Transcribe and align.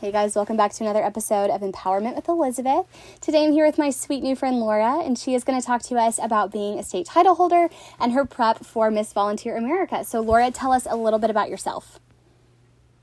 Hey 0.00 0.12
guys, 0.12 0.36
welcome 0.36 0.56
back 0.56 0.72
to 0.74 0.84
another 0.84 1.02
episode 1.02 1.50
of 1.50 1.60
Empowerment 1.60 2.14
with 2.14 2.28
Elizabeth. 2.28 2.86
Today 3.20 3.44
I'm 3.44 3.50
here 3.50 3.66
with 3.66 3.78
my 3.78 3.90
sweet 3.90 4.22
new 4.22 4.36
friend 4.36 4.60
Laura, 4.60 5.00
and 5.00 5.18
she 5.18 5.34
is 5.34 5.42
going 5.42 5.60
to 5.60 5.66
talk 5.66 5.82
to 5.82 5.96
us 5.96 6.20
about 6.22 6.52
being 6.52 6.78
a 6.78 6.84
state 6.84 7.04
title 7.04 7.34
holder 7.34 7.68
and 7.98 8.12
her 8.12 8.24
prep 8.24 8.64
for 8.64 8.92
Miss 8.92 9.12
Volunteer 9.12 9.56
America. 9.56 10.04
So, 10.04 10.20
Laura, 10.20 10.52
tell 10.52 10.70
us 10.70 10.86
a 10.88 10.94
little 10.94 11.18
bit 11.18 11.30
about 11.30 11.50
yourself. 11.50 11.98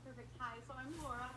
Perfect. 0.05 0.29
Hi, 0.39 0.55
so 0.65 0.73
I'm 0.79 1.03
Laura 1.03 1.29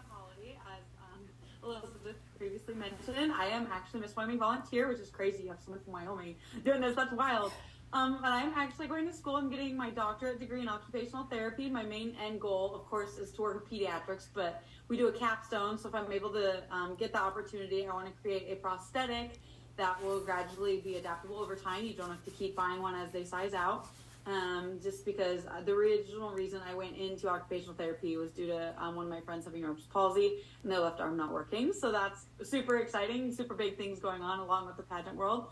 as 0.47 0.85
um, 1.03 1.23
Elizabeth 1.65 2.23
previously 2.39 2.75
mentioned. 2.75 3.33
I 3.33 3.47
am 3.47 3.67
actually 3.73 3.99
Miss 3.99 4.15
Wyoming 4.15 4.39
Volunteer, 4.39 4.87
which 4.87 5.01
is 5.01 5.11
crazy. 5.11 5.43
You 5.43 5.49
have 5.49 5.59
someone 5.59 5.83
from 5.83 5.93
Wyoming 5.93 6.37
doing 6.65 6.83
this. 6.83 6.95
That's 6.95 7.13
wild. 7.13 7.51
Um, 7.93 8.19
but 8.21 8.31
I'm 8.31 8.53
actually 8.55 8.87
going 8.87 9.07
to 9.07 9.15
school. 9.15 9.37
I'm 9.37 9.49
getting 9.49 9.77
my 9.77 9.89
doctorate 9.89 10.39
degree 10.39 10.61
in 10.61 10.69
occupational 10.69 11.25
therapy. 11.25 11.71
My 11.71 11.83
main 11.83 12.15
end 12.23 12.41
goal, 12.41 12.75
of 12.75 12.85
course, 12.85 13.17
is 13.17 13.33
to 13.33 13.43
work 13.43 13.63
with 13.63 13.71
pediatrics, 13.71 14.29
but 14.35 14.63
we 14.89 14.99
do 14.99 15.09
a 15.09 15.13
capstone. 15.13 15.79
So 15.79 15.89
if 15.89 15.95
I'm 15.95 16.13
able 16.13 16.31
to 16.33 16.63
um, 16.71 16.97
get 16.97 17.13
the 17.13 17.21
opportunity, 17.21 17.87
I 17.87 17.95
want 17.95 18.07
to 18.07 18.13
create 18.21 18.47
a 18.51 18.57
prosthetic 18.57 19.41
that 19.77 20.03
will 20.05 20.21
gradually 20.21 20.81
be 20.81 20.97
adaptable 20.97 21.39
over 21.39 21.57
time. 21.57 21.85
You 21.85 21.95
don't 21.95 22.11
have 22.11 22.25
to 22.25 22.31
keep 22.31 22.55
buying 22.55 22.83
one 22.83 22.95
as 22.95 23.11
they 23.11 23.25
size 23.25 23.55
out. 23.55 23.87
Um, 24.27 24.79
just 24.83 25.07
because 25.07 25.47
uh, 25.47 25.63
the 25.65 25.73
original 25.73 26.33
reason 26.33 26.61
I 26.69 26.75
went 26.75 26.95
into 26.99 27.31
occupational 27.31 27.75
therapy 27.75 28.19
was 28.19 28.31
due 28.33 28.49
to 28.49 28.75
um, 28.77 28.97
one 28.97 29.07
of 29.07 29.11
my 29.11 29.23
friends 29.23 29.47
having 29.47 29.65
Erb's 29.65 29.87
palsy 29.87 30.43
and 30.63 30.71
their 30.71 30.81
left 30.81 31.01
arm 31.01 31.17
not 31.17 31.33
working. 31.33 31.73
So 31.73 31.91
that's 31.91 32.27
super 32.43 32.77
exciting, 32.77 33.33
super 33.33 33.55
big 33.55 33.79
things 33.79 34.01
going 34.01 34.21
on 34.21 34.41
along 34.41 34.67
with 34.67 34.77
the 34.77 34.83
pageant 34.83 35.17
world. 35.17 35.47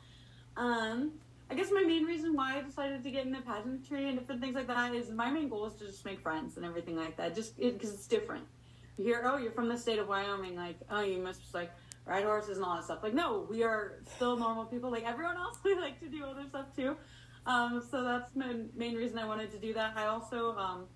Um, 0.59 1.13
I 1.49 1.55
guess 1.55 1.71
my 1.71 1.83
main 1.83 2.05
reason 2.05 2.35
why 2.35 2.59
I 2.59 2.63
decided 2.63 3.05
to 3.05 3.11
get 3.11 3.27
into 3.27 3.41
pageantry 3.41 4.09
and 4.09 4.19
different 4.19 4.41
things 4.41 4.55
like 4.57 4.67
that 4.67 4.95
is 4.95 5.11
my 5.11 5.31
main 5.31 5.49
goal 5.49 5.67
is 5.67 5.75
to 5.75 5.87
just 5.87 6.05
make 6.05 6.21
friends 6.21 6.57
and 6.57 6.67
everything 6.67 6.97
like 6.97 7.17
that. 7.19 7.35
Just 7.35 7.57
because 7.57 7.91
it, 7.91 7.95
it's 7.95 8.07
different. 8.09 8.45
You 8.99 9.05
hear, 9.05 9.23
oh, 9.25 9.37
you're 9.37 9.53
from 9.53 9.69
the 9.69 9.79
state 9.79 9.99
of 9.99 10.09
Wyoming, 10.09 10.57
like, 10.57 10.77
oh, 10.91 11.03
you 11.03 11.19
must 11.19 11.55
like 11.55 11.71
ride 12.05 12.25
horses 12.25 12.57
and 12.57 12.67
all 12.67 12.75
that 12.77 12.85
stuff. 12.85 13.03
Like, 13.03 13.15
no, 13.15 13.47
we 13.49 13.63
are 13.63 14.01
still 14.17 14.37
normal 14.37 14.65
people, 14.65 14.91
like 14.91 15.05
everyone 15.05 15.37
else. 15.37 15.59
We 15.65 15.75
like 15.77 16.01
to 16.01 16.09
do 16.09 16.25
other 16.25 16.45
stuff 16.49 16.75
too. 16.75 16.97
Um, 17.47 17.83
so 17.91 18.03
that's 18.03 18.35
my 18.35 18.57
main 18.75 18.97
reason 18.97 19.19
I 19.19 19.27
wanted 19.27 19.53
to 19.53 19.59
do 19.59 19.73
that. 19.75 19.95
I 19.97 20.07
also 20.07 20.57
um, 20.57 20.87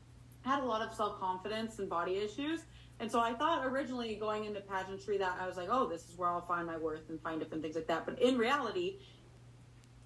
had 0.42 0.60
a 0.60 0.64
lot 0.64 0.82
of 0.82 0.94
self 0.94 1.20
confidence 1.20 1.78
and 1.78 1.88
body 1.88 2.16
issues. 2.16 2.60
And 2.98 3.10
so 3.10 3.18
I 3.18 3.32
thought 3.32 3.64
originally 3.64 4.16
going 4.16 4.44
into 4.44 4.60
pageantry 4.60 5.16
that 5.18 5.38
I 5.40 5.46
was 5.46 5.56
like, 5.56 5.68
oh, 5.70 5.88
this 5.88 6.08
is 6.08 6.18
where 6.18 6.28
I'll 6.28 6.46
find 6.46 6.66
my 6.66 6.76
worth 6.76 7.08
and 7.08 7.20
find 7.22 7.40
different 7.40 7.62
things 7.62 7.74
like 7.74 7.86
that. 7.86 8.04
But 8.04 8.20
in 8.20 8.36
reality, 8.36 8.98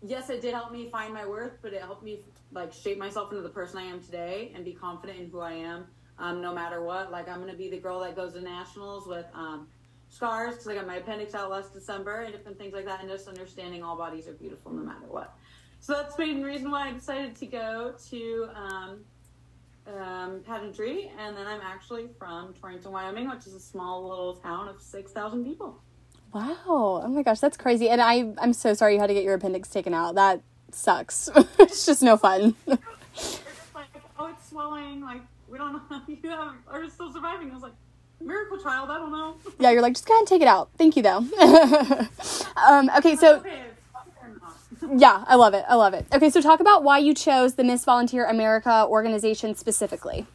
yes, 0.05 0.31
it 0.31 0.43
did 0.43 0.55
help 0.55 0.71
me 0.71 0.89
find 0.91 1.13
my 1.13 1.27
worth, 1.27 1.59
but 1.63 1.73
it 1.73 1.81
helped 1.81 2.03
me 2.03 2.21
like 2.53 2.73
shape 2.73 2.99
myself 2.99 3.31
into 3.33 3.43
the 3.43 3.49
person 3.49 3.79
I 3.79 3.85
am 3.85 4.01
today 4.01 4.53
and 4.55 4.65
be 4.65 4.73
confident 4.73 5.19
in 5.19 5.31
who 5.31 5.41
I 5.41 5.53
am, 5.53 5.87
um, 6.19 6.41
no 6.41 6.55
matter 6.55 6.83
what. 6.83 7.11
Like 7.11 7.29
I'm 7.29 7.41
gonna 7.41 7.55
be 7.55 7.69
the 7.69 7.79
girl 7.79 8.01
that 8.01 8.15
goes 8.15 8.35
to 8.35 8.41
nationals 8.41 9.07
with 9.07 9.27
um, 9.35 9.67
scars 10.09 10.55
because 10.55 10.69
I 10.69 10.75
got 10.75 10.87
my 10.87 10.97
appendix 10.97 11.35
out 11.35 11.51
last 11.51 11.73
December 11.73 12.21
and 12.21 12.33
different 12.33 12.59
things 12.59 12.75
like 12.75 12.85
that, 12.85 13.01
and 13.01 13.09
just 13.09 13.27
understanding 13.29 13.83
all 13.83 13.97
bodies 13.97 14.29
are 14.29 14.35
beautiful 14.35 14.73
no 14.73 14.83
matter 14.83 15.07
what. 15.09 15.35
So 15.81 15.93
that's 15.95 16.15
the 16.15 16.27
main 16.27 16.43
reason 16.43 16.71
why 16.71 16.89
I 16.89 16.93
decided 16.93 17.37
to 17.37 17.47
go 17.47 17.95
to 18.11 18.49
um, 18.55 19.05
um, 19.87 20.41
pageantry, 20.47 21.11
and 21.19 21.37
then 21.37 21.47
I'm 21.47 21.61
actually 21.61 22.09
from 22.19 22.55
Torrington, 22.55 22.91
Wyoming, 22.93 23.29
which 23.29 23.47
is 23.47 23.55
a 23.55 23.61
small 23.61 24.09
little 24.09 24.35
town 24.37 24.69
of 24.69 24.81
six 24.81 25.13
thousand 25.13 25.45
people. 25.45 25.83
Wow. 26.35 26.57
Oh 26.67 27.09
my 27.09 27.23
gosh, 27.23 27.39
that's 27.39 27.57
crazy. 27.57 27.89
And 27.89 28.01
I 28.01 28.33
I'm 28.39 28.53
so 28.53 28.75
sorry 28.75 28.95
you 28.95 29.01
had 29.01 29.07
to 29.07 29.15
get 29.15 29.23
your 29.23 29.35
appendix 29.35 29.69
taken 29.69 29.95
out. 29.95 30.17
That 30.17 30.43
sucks. 30.73 31.31
it's 31.61 31.87
just 31.87 32.03
no 32.03 32.17
fun. 32.17 32.57
it's 32.67 33.39
like, 33.73 33.87
oh, 34.19 34.27
it's 34.27 34.49
swelling. 34.49 35.01
Like, 35.01 35.21
we 35.49 35.59
don't 35.59 35.73
know. 35.75 35.81
How 35.89 36.03
you 36.09 36.29
have, 36.29 36.55
are 36.69 36.91
still 36.91 37.13
surviving. 37.13 37.53
I 37.53 37.55
was 37.55 37.63
like, 37.63 37.75
miracle 38.21 38.59
child. 38.59 38.91
I 38.91 38.99
don't 38.99 39.13
know. 39.13 39.37
Yeah, 39.61 39.71
you're 39.71 39.83
like, 39.83 39.95
just 39.95 40.07
go 40.07 40.15
ahead 40.15 40.23
and 40.23 40.29
take 40.29 40.43
it 40.43 40.49
out. 40.49 40.71
Thank 40.77 40.97
you, 40.97 41.03
though. 41.03 41.19
um, 42.57 42.91
okay, 42.99 43.15
so. 43.15 43.43
Yeah, 44.97 45.25
I 45.27 45.37
love 45.37 45.55
it. 45.55 45.65
I 45.69 45.77
love 45.77 45.95
it. 45.95 46.05
Okay, 46.13 46.29
so 46.29 46.43
talk 46.43 46.59
about 46.61 46.83
why 46.83 46.99
you 46.99 47.15
chose 47.15 47.55
the 47.55 47.65
Miss 47.65 47.85
Volunteer 47.85 48.27
America 48.27 48.85
organization 48.89 49.55
specifically. 49.55 50.27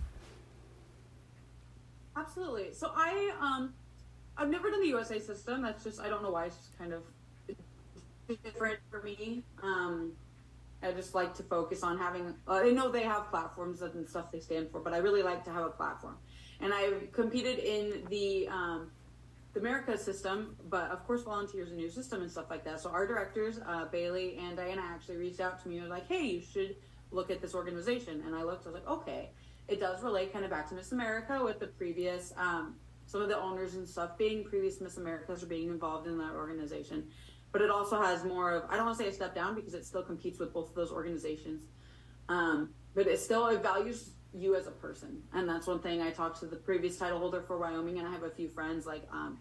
Absolutely. 2.16 2.74
So 2.74 2.92
I 2.96 3.32
um 3.40 3.74
I've 4.40 4.50
never 4.50 4.72
done 4.72 4.80
the 4.80 4.88
USA 4.88 5.20
system. 5.20 5.62
That's 5.62 5.84
just 5.84 6.00
I 6.00 6.08
don't 6.08 6.24
know 6.24 6.32
why. 6.32 6.46
It's 6.46 6.56
just 6.56 6.78
kind 6.78 6.94
of 6.94 7.04
different 8.44 8.80
for 8.90 9.04
me. 9.04 9.44
Um, 9.62 10.14
I 10.82 10.94
just 10.94 11.14
like 11.14 11.36
to 11.36 11.44
focus 11.44 11.84
on 11.84 11.98
having. 11.98 12.34
Uh, 12.48 12.62
I 12.64 12.72
know 12.72 12.90
they 12.90 13.04
have 13.04 13.30
platforms 13.30 13.82
and 13.82 14.08
stuff 14.08 14.32
they 14.32 14.40
stand 14.40 14.72
for, 14.72 14.80
but 14.80 14.94
I 14.94 14.98
really 14.98 15.24
like 15.24 15.44
to 15.46 15.52
have 15.52 15.66
a 15.66 15.70
platform. 15.70 16.18
And 16.62 16.74
I 16.74 16.92
competed 17.12 17.60
in 17.60 18.06
the 18.10 18.48
um, 18.48 18.92
the 19.54 19.60
America 19.60 19.98
system, 19.98 20.56
but 20.70 20.90
of 20.90 21.06
course, 21.06 21.24
volunteers 21.24 21.72
a 21.72 21.76
new 21.76 21.90
system 21.90 22.22
and 22.22 22.32
stuff 22.32 22.46
like 22.50 22.64
that. 22.64 22.80
So 22.80 22.92
our 22.92 23.06
directors, 23.06 23.60
uh, 23.68 23.86
Bailey 23.86 24.38
and 24.38 24.56
Diana, 24.56 24.84
actually 24.86 25.18
reached 25.18 25.42
out 25.42 25.62
to 25.64 25.70
me 25.70 25.80
and 25.80 25.90
were 25.90 25.94
like, 25.94 26.08
"Hey, 26.08 26.26
you 26.26 26.42
should 26.42 26.78
look 27.12 27.30
at 27.30 27.42
this 27.42 27.54
organization." 27.54 28.24
And 28.26 28.34
I 28.34 28.44
looked. 28.44 28.66
I 28.66 28.70
was 28.70 28.76
like, 28.76 28.88
"Okay." 28.88 29.32
It 29.68 29.80
does 29.80 30.02
relate 30.02 30.34
kind 30.34 30.46
of 30.46 30.50
back 30.50 30.68
to 30.70 30.76
Miss 30.76 30.94
America 30.94 31.44
with 31.44 31.60
the 31.60 31.68
previous. 31.68 32.34
Um, 32.38 32.78
some 33.10 33.24
of 33.24 33.28
the 33.28 33.38
owners 33.38 33.74
and 33.74 33.90
stuff 33.90 34.20
being 34.20 34.44
previous 34.44 34.80
Miss 34.80 34.98
Americas 34.98 35.42
or 35.42 35.48
being 35.48 35.70
involved 35.70 36.06
in 36.06 36.20
that 36.20 36.34
organization. 36.36 37.08
But 37.52 37.64
it 37.64 37.72
also 37.72 38.00
has 38.00 38.24
more 38.24 38.52
of 38.52 38.70
I 38.70 38.76
don't 38.76 38.86
want 38.86 39.00
to 39.00 39.04
say 39.04 39.10
a 39.10 39.14
step 39.14 39.34
down 39.34 39.56
because 39.56 39.74
it 39.74 39.84
still 39.84 40.04
competes 40.04 40.38
with 40.38 40.54
both 40.54 40.70
of 40.70 40.76
those 40.76 40.92
organizations. 40.92 41.64
Um, 42.28 42.70
but 42.94 43.08
it 43.08 43.20
still 43.20 43.48
it 43.48 43.64
values 43.64 44.12
you 44.32 44.56
as 44.56 44.68
a 44.68 44.72
person, 44.72 45.24
and 45.34 45.50
that's 45.50 45.66
one 45.66 45.80
thing 45.80 46.04
I 46.04 46.12
talked 46.12 46.40
to 46.42 46.46
the 46.46 46.56
previous 46.56 46.98
title 46.98 47.18
holder 47.18 47.42
for 47.42 47.58
Wyoming, 47.58 47.98
and 47.98 48.08
I 48.08 48.12
have 48.12 48.22
a 48.22 48.30
few 48.30 48.48
friends 48.48 48.86
like 48.86 49.02
um, 49.12 49.40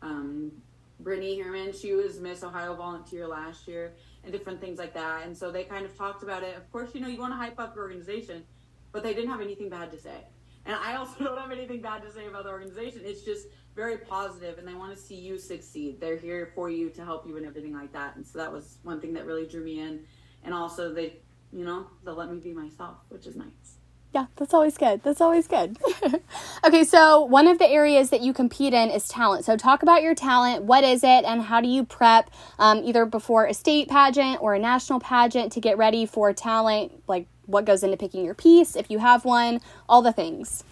um, 0.00 0.52
Brittany 1.00 1.40
Herman. 1.40 1.72
She 1.72 1.94
was 1.94 2.20
Miss 2.20 2.44
Ohio 2.44 2.76
Volunteer 2.76 3.26
last 3.26 3.66
year, 3.66 3.94
and 4.22 4.32
different 4.32 4.60
things 4.60 4.78
like 4.78 4.94
that. 4.94 5.26
And 5.26 5.36
so 5.36 5.50
they 5.50 5.64
kind 5.64 5.84
of 5.84 5.98
talked 5.98 6.22
about 6.22 6.44
it. 6.44 6.56
Of 6.56 6.70
course, 6.70 6.94
you 6.94 7.00
know 7.00 7.08
you 7.08 7.18
want 7.18 7.32
to 7.32 7.36
hype 7.36 7.58
up 7.58 7.74
your 7.74 7.82
organization, 7.82 8.44
but 8.92 9.02
they 9.02 9.12
didn't 9.12 9.30
have 9.30 9.40
anything 9.40 9.68
bad 9.68 9.90
to 9.90 9.98
say. 9.98 10.28
And 10.66 10.76
I 10.76 10.96
also 10.96 11.12
don't 11.24 11.38
have 11.38 11.50
anything 11.50 11.80
bad 11.80 12.02
to 12.02 12.12
say 12.12 12.26
about 12.26 12.44
the 12.44 12.50
organization. 12.50 13.02
It's 13.04 13.22
just 13.22 13.48
very 13.74 13.98
positive 13.98 14.58
and 14.58 14.68
they 14.68 14.74
want 14.74 14.94
to 14.94 15.00
see 15.00 15.14
you 15.14 15.38
succeed. 15.38 16.00
They're 16.00 16.16
here 16.16 16.52
for 16.54 16.70
you 16.70 16.90
to 16.90 17.04
help 17.04 17.26
you 17.26 17.36
and 17.36 17.46
everything 17.46 17.74
like 17.74 17.92
that. 17.92 18.16
And 18.16 18.26
so 18.26 18.38
that 18.38 18.52
was 18.52 18.78
one 18.82 19.00
thing 19.00 19.14
that 19.14 19.26
really 19.26 19.46
drew 19.46 19.64
me 19.64 19.80
in. 19.80 20.04
And 20.44 20.52
also 20.52 20.92
they, 20.92 21.16
you 21.52 21.64
know, 21.64 21.86
they'll 22.04 22.14
let 22.14 22.30
me 22.30 22.38
be 22.38 22.52
myself, 22.52 22.96
which 23.08 23.26
is 23.26 23.36
nice. 23.36 23.78
Yeah, 24.14 24.26
that's 24.36 24.52
always 24.52 24.76
good. 24.76 25.02
That's 25.02 25.22
always 25.22 25.48
good. 25.48 25.78
okay, 26.64 26.84
so 26.84 27.22
one 27.22 27.46
of 27.46 27.58
the 27.58 27.66
areas 27.66 28.10
that 28.10 28.20
you 28.20 28.34
compete 28.34 28.74
in 28.74 28.90
is 28.90 29.08
talent. 29.08 29.46
So 29.46 29.56
talk 29.56 29.82
about 29.82 30.02
your 30.02 30.14
talent. 30.14 30.64
What 30.64 30.84
is 30.84 31.02
it, 31.02 31.24
and 31.24 31.40
how 31.40 31.62
do 31.62 31.68
you 31.68 31.84
prep 31.84 32.30
um, 32.58 32.82
either 32.84 33.06
before 33.06 33.46
a 33.46 33.54
state 33.54 33.88
pageant 33.88 34.42
or 34.42 34.54
a 34.54 34.58
national 34.58 35.00
pageant 35.00 35.52
to 35.52 35.60
get 35.60 35.78
ready 35.78 36.04
for 36.04 36.30
talent? 36.34 36.92
Like 37.08 37.26
what 37.46 37.64
goes 37.64 37.82
into 37.82 37.96
picking 37.96 38.22
your 38.22 38.34
piece, 38.34 38.76
if 38.76 38.90
you 38.90 38.98
have 38.98 39.24
one, 39.24 39.60
all 39.88 40.02
the 40.02 40.12
things. 40.12 40.62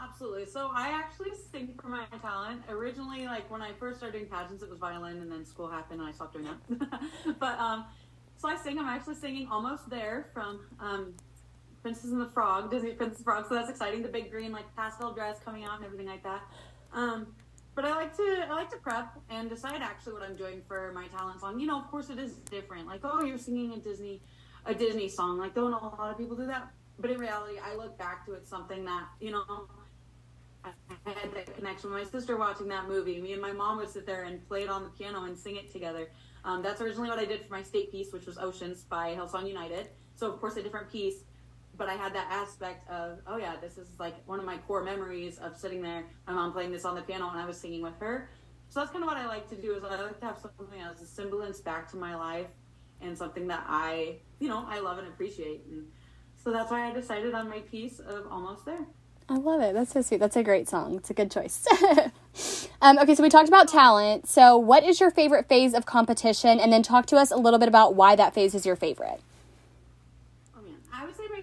Absolutely. 0.00 0.46
So 0.46 0.70
I 0.74 0.88
actually 0.88 1.30
sing 1.52 1.74
for 1.80 1.86
my 1.88 2.04
talent. 2.20 2.62
Originally, 2.68 3.26
like 3.26 3.48
when 3.48 3.62
I 3.62 3.72
first 3.78 3.98
started 3.98 4.18
doing 4.18 4.28
pageants, 4.28 4.64
it 4.64 4.70
was 4.70 4.80
violin, 4.80 5.18
and 5.18 5.30
then 5.30 5.44
school 5.44 5.68
happened, 5.68 6.00
and 6.00 6.08
I 6.08 6.12
stopped 6.12 6.32
doing 6.32 6.46
that. 6.46 7.00
but 7.38 7.58
um, 7.60 7.84
so 8.42 8.48
I 8.48 8.56
sing. 8.56 8.78
I'm 8.78 8.88
actually 8.88 9.14
singing 9.14 9.46
"Almost 9.50 9.88
There" 9.88 10.26
from 10.34 10.60
um, 10.80 11.14
Princess 11.80 12.10
and 12.10 12.20
the 12.20 12.28
Frog, 12.28 12.70
Disney 12.70 12.90
Princess 12.90 13.18
and 13.18 13.24
Frog. 13.24 13.46
So 13.48 13.54
that's 13.54 13.70
exciting. 13.70 14.02
The 14.02 14.08
big 14.08 14.30
green 14.30 14.50
like 14.50 14.64
pastel 14.76 15.12
dress 15.12 15.38
coming 15.44 15.64
out 15.64 15.76
and 15.76 15.84
everything 15.84 16.08
like 16.08 16.24
that. 16.24 16.42
Um, 16.92 17.28
but 17.74 17.84
I 17.84 17.94
like 17.94 18.16
to 18.16 18.46
I 18.48 18.52
like 18.52 18.70
to 18.70 18.78
prep 18.78 19.16
and 19.30 19.48
decide 19.48 19.80
actually 19.80 20.14
what 20.14 20.22
I'm 20.22 20.36
doing 20.36 20.60
for 20.66 20.92
my 20.92 21.06
talent 21.06 21.40
song. 21.40 21.60
You 21.60 21.68
know, 21.68 21.78
of 21.78 21.88
course, 21.88 22.10
it 22.10 22.18
is 22.18 22.34
different. 22.50 22.88
Like, 22.88 23.00
oh, 23.04 23.24
you're 23.24 23.38
singing 23.38 23.72
a 23.74 23.78
Disney 23.78 24.20
a 24.66 24.74
Disney 24.74 25.08
song. 25.08 25.38
Like, 25.38 25.54
don't 25.54 25.72
a 25.72 25.76
lot 25.76 26.10
of 26.10 26.18
people 26.18 26.36
do 26.36 26.46
that. 26.46 26.68
But 26.98 27.10
in 27.10 27.18
reality, 27.18 27.58
I 27.64 27.76
look 27.76 27.96
back 27.96 28.26
to 28.26 28.34
it 28.34 28.46
something 28.46 28.84
that, 28.84 29.06
you 29.20 29.30
know, 29.30 29.68
I 30.64 30.70
had 31.06 31.32
that 31.34 31.56
connection 31.56 31.90
with 31.90 32.04
my 32.04 32.08
sister 32.08 32.36
watching 32.36 32.68
that 32.68 32.86
movie. 32.86 33.20
Me 33.20 33.32
and 33.32 33.42
my 33.42 33.52
mom 33.52 33.78
would 33.78 33.88
sit 33.88 34.06
there 34.06 34.24
and 34.24 34.46
play 34.46 34.62
it 34.62 34.68
on 34.68 34.84
the 34.84 34.90
piano 34.90 35.24
and 35.24 35.36
sing 35.36 35.56
it 35.56 35.72
together. 35.72 36.08
Um, 36.44 36.62
that's 36.62 36.80
originally 36.80 37.08
what 37.08 37.18
I 37.18 37.24
did 37.24 37.44
for 37.46 37.52
my 37.52 37.62
state 37.62 37.90
piece, 37.92 38.12
which 38.12 38.26
was 38.26 38.38
Oceans 38.38 38.82
by 38.82 39.14
Hillsong 39.14 39.46
United. 39.46 39.88
So, 40.16 40.30
of 40.30 40.40
course, 40.40 40.56
a 40.56 40.62
different 40.62 40.90
piece. 40.90 41.24
But 41.76 41.88
I 41.88 41.94
had 41.94 42.14
that 42.14 42.28
aspect 42.30 42.88
of, 42.90 43.18
oh, 43.26 43.38
yeah, 43.38 43.54
this 43.60 43.78
is 43.78 43.88
like 43.98 44.14
one 44.26 44.38
of 44.38 44.44
my 44.44 44.58
core 44.58 44.84
memories 44.84 45.38
of 45.38 45.56
sitting 45.56 45.80
there, 45.80 46.04
my 46.26 46.34
mom 46.34 46.52
playing 46.52 46.70
this 46.70 46.84
on 46.84 46.94
the 46.94 47.02
piano, 47.02 47.28
and 47.30 47.40
I 47.40 47.46
was 47.46 47.58
singing 47.58 47.82
with 47.82 47.98
her. 48.00 48.28
So 48.68 48.80
that's 48.80 48.92
kind 48.92 49.04
of 49.04 49.08
what 49.08 49.16
I 49.16 49.26
like 49.26 49.48
to 49.50 49.56
do 49.56 49.74
is 49.74 49.84
I 49.84 50.00
like 50.00 50.18
to 50.20 50.26
have 50.26 50.38
something 50.38 50.80
as 50.80 51.00
a 51.00 51.06
semblance 51.06 51.60
back 51.60 51.90
to 51.90 51.96
my 51.96 52.14
life 52.14 52.46
and 53.00 53.16
something 53.16 53.46
that 53.48 53.64
I, 53.66 54.16
you 54.38 54.48
know, 54.48 54.64
I 54.66 54.80
love 54.80 54.98
and 54.98 55.08
appreciate. 55.08 55.64
And 55.70 55.86
so 56.42 56.52
that's 56.52 56.70
why 56.70 56.88
I 56.88 56.92
decided 56.92 57.34
on 57.34 57.48
my 57.48 57.60
piece 57.60 57.98
of 58.00 58.26
Almost 58.30 58.64
There. 58.64 58.86
I 59.28 59.36
love 59.36 59.60
it. 59.60 59.74
That's 59.74 59.92
so 59.92 60.02
sweet. 60.02 60.20
That's 60.20 60.36
a 60.36 60.42
great 60.42 60.68
song. 60.68 60.94
It's 60.94 61.10
a 61.10 61.14
good 61.14 61.30
choice. 61.30 61.66
um, 62.82 62.98
okay, 62.98 63.14
so 63.14 63.22
we 63.22 63.30
talked 63.30 63.48
about 63.48 63.68
talent. 63.68 64.28
So, 64.28 64.58
what 64.58 64.84
is 64.84 65.00
your 65.00 65.10
favorite 65.10 65.48
phase 65.48 65.72
of 65.72 65.86
competition? 65.86 66.60
And 66.60 66.72
then 66.72 66.82
talk 66.82 67.06
to 67.06 67.16
us 67.16 67.30
a 67.30 67.36
little 67.36 67.58
bit 67.58 67.68
about 67.68 67.94
why 67.94 68.14
that 68.16 68.34
phase 68.34 68.54
is 68.54 68.66
your 68.66 68.76
favorite. 68.76 69.20
Oh, 70.54 70.60
man. 70.62 70.74
I 70.92 71.06
would 71.06 71.16
say 71.16 71.22
my 71.30 71.42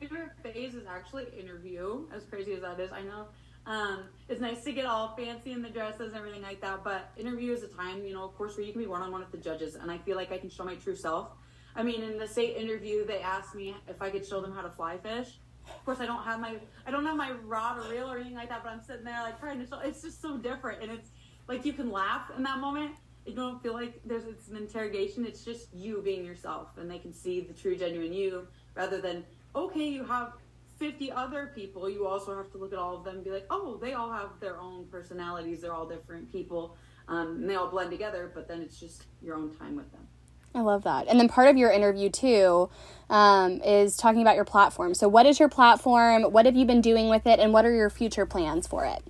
favorite 0.00 0.30
phase 0.42 0.74
is 0.74 0.86
actually 0.86 1.26
interview, 1.38 2.06
as 2.14 2.24
crazy 2.24 2.52
as 2.52 2.60
that 2.60 2.78
is. 2.80 2.92
I 2.92 3.02
know 3.02 3.28
Um, 3.64 4.06
it's 4.28 4.40
nice 4.40 4.64
to 4.64 4.72
get 4.72 4.86
all 4.86 5.14
fancy 5.16 5.52
in 5.52 5.62
the 5.62 5.68
dresses 5.70 6.08
and 6.08 6.16
everything 6.16 6.42
like 6.42 6.60
that, 6.62 6.82
but 6.82 7.10
interview 7.16 7.52
is 7.52 7.62
a 7.62 7.68
time, 7.68 8.04
you 8.04 8.12
know, 8.12 8.24
of 8.24 8.36
course, 8.36 8.56
where 8.56 8.66
you 8.66 8.72
can 8.72 8.82
be 8.82 8.88
one 8.88 9.02
on 9.02 9.12
one 9.12 9.20
with 9.20 9.30
the 9.30 9.38
judges, 9.38 9.76
and 9.76 9.88
I 9.88 9.98
feel 9.98 10.16
like 10.16 10.32
I 10.32 10.38
can 10.38 10.50
show 10.50 10.64
my 10.64 10.74
true 10.74 10.96
self. 10.96 11.28
I 11.76 11.84
mean, 11.84 12.02
in 12.02 12.18
the 12.18 12.26
state 12.26 12.56
interview, 12.56 13.06
they 13.06 13.20
asked 13.20 13.54
me 13.54 13.76
if 13.86 14.02
I 14.02 14.10
could 14.10 14.26
show 14.26 14.40
them 14.40 14.52
how 14.52 14.62
to 14.62 14.70
fly 14.70 14.98
fish. 14.98 15.38
Of 15.66 15.84
course, 15.84 16.00
I 16.00 16.06
don't 16.06 16.22
have 16.22 16.40
my 16.40 16.56
I 16.86 16.90
don't 16.90 17.04
have 17.04 17.16
my 17.16 17.32
rod 17.44 17.78
or 17.78 17.90
reel 17.90 18.10
or 18.10 18.16
anything 18.16 18.36
like 18.36 18.48
that, 18.48 18.62
but 18.62 18.70
I'm 18.70 18.82
sitting 18.82 19.04
there 19.04 19.20
like 19.22 19.40
trying 19.40 19.64
to. 19.64 19.80
It's 19.84 20.02
just 20.02 20.20
so 20.20 20.36
different, 20.36 20.82
and 20.82 20.92
it's 20.92 21.10
like 21.48 21.64
you 21.64 21.72
can 21.72 21.90
laugh 21.90 22.30
in 22.36 22.42
that 22.44 22.58
moment. 22.58 22.92
You 23.26 23.34
don't 23.34 23.62
feel 23.62 23.72
like 23.72 24.00
there's 24.04 24.24
it's 24.24 24.48
an 24.48 24.56
interrogation. 24.56 25.24
It's 25.24 25.44
just 25.44 25.72
you 25.74 26.02
being 26.02 26.24
yourself, 26.24 26.68
and 26.76 26.90
they 26.90 26.98
can 26.98 27.12
see 27.12 27.40
the 27.40 27.52
true, 27.52 27.76
genuine 27.76 28.12
you, 28.12 28.46
rather 28.74 29.00
than 29.00 29.24
okay, 29.54 29.88
you 29.88 30.04
have 30.04 30.32
50 30.78 31.12
other 31.12 31.52
people, 31.54 31.88
you 31.88 32.06
also 32.08 32.36
have 32.36 32.50
to 32.50 32.58
look 32.58 32.72
at 32.72 32.78
all 32.78 32.96
of 32.96 33.04
them 33.04 33.16
and 33.16 33.24
be 33.24 33.30
like, 33.30 33.46
oh, 33.50 33.78
they 33.80 33.92
all 33.92 34.10
have 34.10 34.30
their 34.40 34.58
own 34.58 34.86
personalities. 34.86 35.60
They're 35.60 35.72
all 35.72 35.86
different 35.86 36.32
people. 36.32 36.76
Um, 37.06 37.36
and 37.36 37.50
they 37.50 37.54
all 37.54 37.68
blend 37.68 37.92
together, 37.92 38.32
but 38.34 38.48
then 38.48 38.62
it's 38.62 38.80
just 38.80 39.04
your 39.20 39.36
own 39.36 39.54
time 39.54 39.76
with 39.76 39.92
them. 39.92 40.08
I 40.54 40.60
love 40.60 40.84
that. 40.84 41.08
And 41.08 41.18
then 41.18 41.28
part 41.28 41.48
of 41.48 41.56
your 41.56 41.70
interview, 41.70 42.10
too, 42.10 42.68
um, 43.08 43.60
is 43.62 43.96
talking 43.96 44.22
about 44.22 44.36
your 44.36 44.44
platform. 44.44 44.94
So, 44.94 45.08
what 45.08 45.26
is 45.26 45.40
your 45.40 45.48
platform? 45.48 46.24
What 46.24 46.46
have 46.46 46.56
you 46.56 46.64
been 46.64 46.80
doing 46.80 47.08
with 47.08 47.26
it? 47.26 47.38
And 47.38 47.52
what 47.52 47.64
are 47.64 47.74
your 47.74 47.90
future 47.90 48.26
plans 48.26 48.66
for 48.66 48.84
it? 48.84 49.02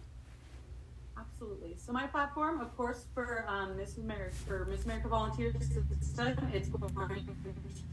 Absolutely. 1.18 1.74
So, 1.78 1.92
my 1.92 2.06
platform, 2.06 2.60
of 2.60 2.76
course, 2.76 3.06
for 3.14 3.44
um, 3.48 3.76
Miss 3.76 3.96
America, 3.96 4.34
for 4.46 4.66
Miss 4.66 4.84
America 4.84 5.08
Volunteers 5.08 5.54
it's 5.56 5.68
going 6.14 6.36
to 6.36 6.42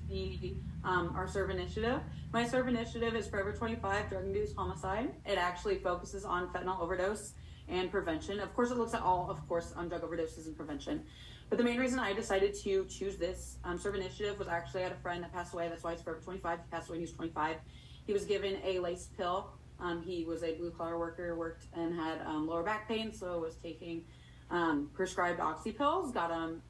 be 0.10 0.58
um, 0.84 1.14
our 1.16 1.28
Serve 1.28 1.50
Initiative. 1.50 2.02
My 2.34 2.48
Serve 2.48 2.68
Initiative 2.68 3.16
is 3.16 3.28
Forever 3.28 3.52
25 3.52 4.10
Drug 4.10 4.26
Induced 4.26 4.56
Homicide. 4.56 5.12
It 5.26 5.38
actually 5.38 5.80
focuses 5.80 6.26
on 6.26 6.48
fentanyl 6.50 6.80
overdose 6.82 7.34
and 7.68 7.92
prevention. 7.92 8.40
Of 8.40 8.54
course, 8.56 8.72
it 8.72 8.78
looks 8.78 8.94
at 8.94 9.02
all, 9.02 9.30
of 9.30 9.48
course, 9.48 9.74
on 9.76 9.90
drug 9.90 10.02
overdoses 10.02 10.48
and 10.48 10.56
prevention. 10.56 11.04
But 11.50 11.58
the 11.58 11.64
main 11.64 11.80
reason 11.80 11.98
I 11.98 12.14
decided 12.14 12.54
to 12.54 12.86
choose 12.86 13.18
this 13.18 13.58
um, 13.64 13.80
Serve 13.80 13.96
Initiative 13.96 14.38
was 14.38 14.48
actually 14.48 14.82
I 14.82 14.84
had 14.84 14.92
a 14.92 15.02
friend 15.02 15.24
that 15.24 15.34
passed 15.34 15.54
away. 15.54 15.68
That's 15.68 15.84
why 15.84 15.94
it's 15.94 16.04
Forever 16.04 16.22
25. 16.22 16.60
He 16.60 16.72
passed 16.72 16.90
away 16.90 16.98
when 16.98 17.00
he 17.00 17.06
was 17.06 17.14
25. 17.14 17.58
He 18.06 18.14
was 18.14 18.26
given 18.26 18.58
a 18.64 18.80
lace 18.80 19.10
pill. 19.18 19.50
Um, 19.80 20.04
he 20.04 20.26
was 20.26 20.44
a 20.44 20.54
blue 20.56 20.72
collar 20.72 21.00
worker, 21.00 21.36
worked 21.36 21.66
and 21.74 21.96
had 21.96 22.22
um, 22.26 22.48
lower 22.48 22.64
back 22.64 22.88
pain, 22.88 23.14
so 23.14 23.40
was 23.40 23.56
taking 23.56 24.04
um, 24.52 24.90
prescribed 24.94 25.40
oxy 25.40 25.72
pills. 25.72 26.12
Got 26.12 26.30
them 26.30 26.62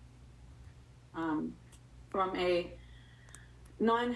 um, 1.16 1.54
from 2.10 2.36
a 2.38 2.72
non 3.80 4.16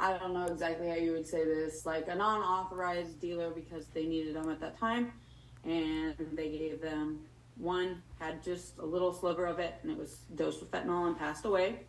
I 0.00 0.16
don't 0.16 0.32
know 0.32 0.46
exactly 0.46 0.88
how 0.88 0.94
you 0.94 1.12
would 1.12 1.26
say 1.26 1.44
this, 1.44 1.84
like 1.84 2.08
a 2.08 2.14
non 2.14 2.40
authorized 2.40 3.20
dealer 3.20 3.50
because 3.50 3.86
they 3.88 4.06
needed 4.06 4.34
them 4.34 4.50
at 4.50 4.60
that 4.60 4.78
time. 4.78 5.12
And 5.64 6.14
they 6.32 6.48
gave 6.50 6.80
them 6.80 7.20
one, 7.56 8.02
had 8.18 8.42
just 8.42 8.78
a 8.78 8.84
little 8.84 9.12
sliver 9.12 9.46
of 9.46 9.58
it, 9.58 9.74
and 9.82 9.90
it 9.90 9.98
was 9.98 10.18
dosed 10.34 10.60
with 10.60 10.70
fentanyl 10.70 11.06
and 11.06 11.18
passed 11.18 11.44
away. 11.44 11.80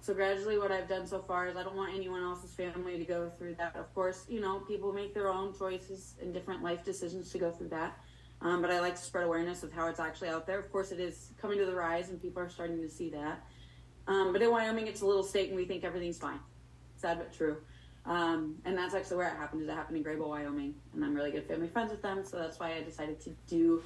So, 0.00 0.14
gradually, 0.14 0.58
what 0.58 0.72
I've 0.72 0.88
done 0.88 1.06
so 1.06 1.20
far 1.20 1.46
is 1.46 1.56
I 1.56 1.62
don't 1.62 1.76
want 1.76 1.94
anyone 1.94 2.22
else's 2.22 2.50
family 2.50 2.98
to 2.98 3.04
go 3.04 3.30
through 3.38 3.54
that. 3.56 3.76
Of 3.76 3.94
course, 3.94 4.24
you 4.28 4.40
know, 4.40 4.58
people 4.60 4.92
make 4.92 5.14
their 5.14 5.28
own 5.28 5.56
choices 5.56 6.14
and 6.20 6.34
different 6.34 6.62
life 6.62 6.84
decisions 6.84 7.30
to 7.30 7.38
go 7.38 7.52
through 7.52 7.68
that. 7.68 7.96
Um, 8.40 8.60
but 8.60 8.72
I 8.72 8.80
like 8.80 8.96
to 8.96 9.02
spread 9.02 9.24
awareness 9.24 9.62
of 9.62 9.72
how 9.72 9.86
it's 9.86 10.00
actually 10.00 10.28
out 10.28 10.44
there. 10.44 10.58
Of 10.58 10.72
course, 10.72 10.90
it 10.90 10.98
is 10.98 11.28
coming 11.40 11.58
to 11.58 11.66
the 11.66 11.74
rise, 11.74 12.10
and 12.10 12.20
people 12.20 12.42
are 12.42 12.48
starting 12.48 12.80
to 12.82 12.88
see 12.88 13.10
that. 13.10 13.44
Um, 14.08 14.32
but 14.32 14.42
in 14.42 14.50
Wyoming, 14.50 14.88
it's 14.88 15.02
a 15.02 15.06
little 15.06 15.22
state, 15.22 15.48
and 15.48 15.56
we 15.56 15.64
think 15.64 15.84
everything's 15.84 16.18
fine. 16.18 16.40
Sad 16.96 17.18
but 17.18 17.32
true. 17.32 17.58
Um, 18.04 18.56
and 18.64 18.76
that's 18.76 18.94
actually 18.94 19.18
where 19.18 19.28
it 19.28 19.36
happened. 19.36 19.62
Is 19.62 19.68
it 19.68 19.74
happened 19.74 19.96
in 19.96 20.02
Greybull, 20.02 20.28
Wyoming, 20.28 20.74
and 20.94 21.04
I'm 21.04 21.14
really 21.14 21.30
good 21.30 21.46
family 21.46 21.68
friends 21.68 21.92
with 21.92 22.02
them, 22.02 22.24
so 22.24 22.38
that's 22.38 22.58
why 22.58 22.74
I 22.74 22.82
decided 22.82 23.20
to 23.20 23.30
do 23.46 23.82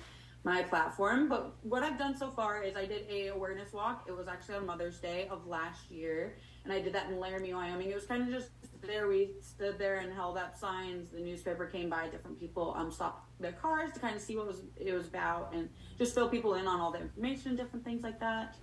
my 0.46 0.62
platform. 0.62 1.28
But 1.28 1.56
what 1.62 1.82
I've 1.82 1.98
done 1.98 2.16
so 2.16 2.30
far 2.30 2.62
is 2.62 2.76
I 2.76 2.86
did 2.86 3.04
a 3.10 3.26
awareness 3.26 3.72
walk. 3.72 4.04
It 4.06 4.16
was 4.16 4.28
actually 4.28 4.54
on 4.54 4.64
Mother's 4.64 5.00
Day 5.00 5.26
of 5.28 5.44
last 5.48 5.90
year, 5.90 6.36
and 6.62 6.72
I 6.72 6.80
did 6.80 6.92
that 6.92 7.10
in 7.10 7.18
Laramie, 7.18 7.52
Wyoming. 7.52 7.90
It 7.90 7.96
was 7.96 8.06
kind 8.06 8.22
of 8.22 8.28
just 8.28 8.50
there. 8.80 9.08
We 9.08 9.32
stood 9.40 9.76
there 9.76 9.96
and 9.96 10.14
held 10.14 10.38
up 10.38 10.56
signs. 10.56 11.10
The 11.10 11.18
newspaper 11.18 11.66
came 11.66 11.90
by. 11.90 12.06
Different 12.08 12.38
people 12.38 12.74
um, 12.78 12.92
stopped 12.92 13.28
their 13.40 13.52
cars 13.52 13.92
to 13.94 14.00
kind 14.00 14.14
of 14.14 14.22
see 14.22 14.36
what 14.36 14.46
was 14.46 14.62
it 14.76 14.92
was 14.92 15.08
about, 15.08 15.52
and 15.52 15.68
just 15.98 16.14
fill 16.14 16.28
people 16.28 16.54
in 16.54 16.68
on 16.68 16.80
all 16.80 16.92
the 16.92 17.00
information, 17.00 17.48
and 17.48 17.58
different 17.58 17.84
things 17.84 18.04
like 18.04 18.20
that 18.20 18.56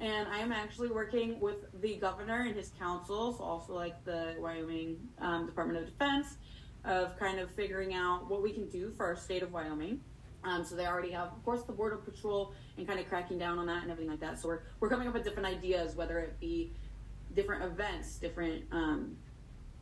and 0.00 0.28
I 0.28 0.38
am 0.38 0.52
actually 0.52 0.90
working 0.90 1.40
with 1.40 1.56
the 1.80 1.96
governor 1.96 2.42
and 2.42 2.54
his 2.54 2.70
councils, 2.78 3.40
also 3.40 3.74
like 3.74 4.04
the 4.04 4.36
Wyoming 4.38 4.96
um, 5.20 5.46
Department 5.46 5.80
of 5.80 5.86
Defense, 5.86 6.36
of 6.84 7.18
kind 7.18 7.40
of 7.40 7.50
figuring 7.50 7.94
out 7.94 8.30
what 8.30 8.40
we 8.40 8.52
can 8.52 8.68
do 8.68 8.92
for 8.96 9.06
our 9.06 9.16
state 9.16 9.42
of 9.42 9.52
Wyoming. 9.52 10.00
Um, 10.44 10.64
so 10.64 10.76
they 10.76 10.86
already 10.86 11.10
have, 11.10 11.28
of 11.28 11.44
course, 11.44 11.62
the 11.62 11.72
border 11.72 11.96
patrol 11.96 12.52
and 12.76 12.86
kind 12.86 13.00
of 13.00 13.08
cracking 13.08 13.38
down 13.38 13.58
on 13.58 13.66
that 13.66 13.82
and 13.82 13.90
everything 13.90 14.10
like 14.10 14.20
that. 14.20 14.38
So 14.38 14.48
we're 14.48 14.62
we're 14.80 14.88
coming 14.88 15.08
up 15.08 15.14
with 15.14 15.24
different 15.24 15.48
ideas, 15.48 15.96
whether 15.96 16.18
it 16.18 16.38
be 16.38 16.72
different 17.34 17.64
events, 17.64 18.16
different 18.16 18.64
um, 18.72 19.16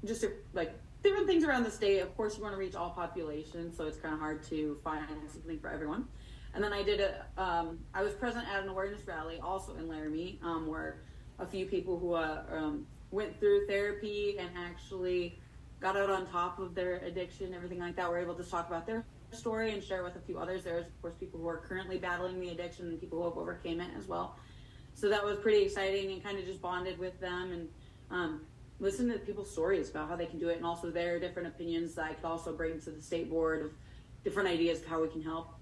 just 0.05 0.25
like 0.55 0.75
different 1.03 1.26
things 1.26 1.44
around 1.44 1.64
the 1.64 1.70
state. 1.70 2.00
Of 2.00 2.17
course, 2.17 2.37
you 2.37 2.43
want 2.43 2.55
to 2.55 2.58
reach 2.58 2.75
all 2.75 2.91
populations, 2.91 3.76
so 3.76 3.87
it's 3.87 3.99
kind 3.99 4.14
of 4.14 4.20
hard 4.20 4.43
to 4.44 4.79
find 4.82 5.06
something 5.29 5.58
for 5.61 5.70
everyone. 5.70 6.06
And 6.55 6.64
then 6.64 6.73
I 6.73 6.82
did 6.82 7.00
a, 7.00 7.26
um, 7.37 7.79
I 7.93 8.03
was 8.03 8.14
present 8.14 8.49
at 8.49 8.62
an 8.62 8.69
awareness 8.70 9.06
rally 9.06 9.38
also 9.43 9.76
in 9.76 9.88
Laramie, 9.88 10.41
um, 10.43 10.67
where 10.67 11.03
a 11.38 11.47
few 11.47 11.67
people 11.67 11.99
who 11.99 12.14
uh, 12.14 12.43
um, 12.50 12.87
went 13.11 13.38
through 13.38 13.67
therapy 13.67 14.37
and 14.38 14.49
actually 14.56 15.38
got 15.81 15.97
out 15.97 16.08
on 16.08 16.26
top 16.26 16.58
of 16.58 16.75
their 16.75 16.97
addiction, 17.05 17.53
everything 17.53 17.79
like 17.79 17.94
that, 17.97 18.08
were 18.08 18.19
able 18.19 18.35
to 18.35 18.43
talk 18.43 18.69
about 18.69 18.87
their 18.87 19.05
story 19.36 19.72
and 19.72 19.82
share 19.82 20.02
with 20.02 20.16
a 20.16 20.20
few 20.20 20.38
others. 20.38 20.64
There's, 20.64 20.86
of 20.86 21.02
course, 21.02 21.14
people 21.18 21.40
who 21.40 21.48
are 21.48 21.58
currently 21.58 21.98
battling 21.98 22.40
the 22.40 22.50
addiction 22.50 22.88
and 22.88 23.00
people 23.00 23.18
who 23.18 23.24
have 23.28 23.38
overcame 23.38 23.80
it 23.80 23.90
as 23.98 24.06
well. 24.06 24.36
So 24.94 25.08
that 25.10 25.24
was 25.24 25.38
pretty 25.38 25.62
exciting 25.62 26.12
and 26.12 26.22
kind 26.22 26.38
of 26.38 26.46
just 26.46 26.62
bonded 26.62 26.98
with 26.98 27.20
them 27.20 27.52
and 27.52 27.68
um, 28.10 28.40
listened 28.80 29.12
to 29.12 29.18
people's 29.18 29.50
stories 29.50 29.90
about 29.90 30.08
how 30.08 30.16
they 30.16 30.26
can 30.26 30.38
do 30.38 30.48
it 30.48 30.56
and 30.56 30.64
also 30.64 30.90
their 30.90 31.20
different 31.20 31.48
opinions 31.48 31.94
that 31.94 32.04
I 32.06 32.14
could 32.14 32.24
also 32.24 32.52
bring 32.52 32.80
to 32.80 32.90
the 32.90 33.02
state 33.02 33.30
board 33.30 33.62
of 33.62 33.72
different 34.24 34.48
ideas 34.48 34.80
of 34.80 34.86
how 34.86 35.02
we 35.02 35.08
can 35.08 35.22
help. 35.22 35.54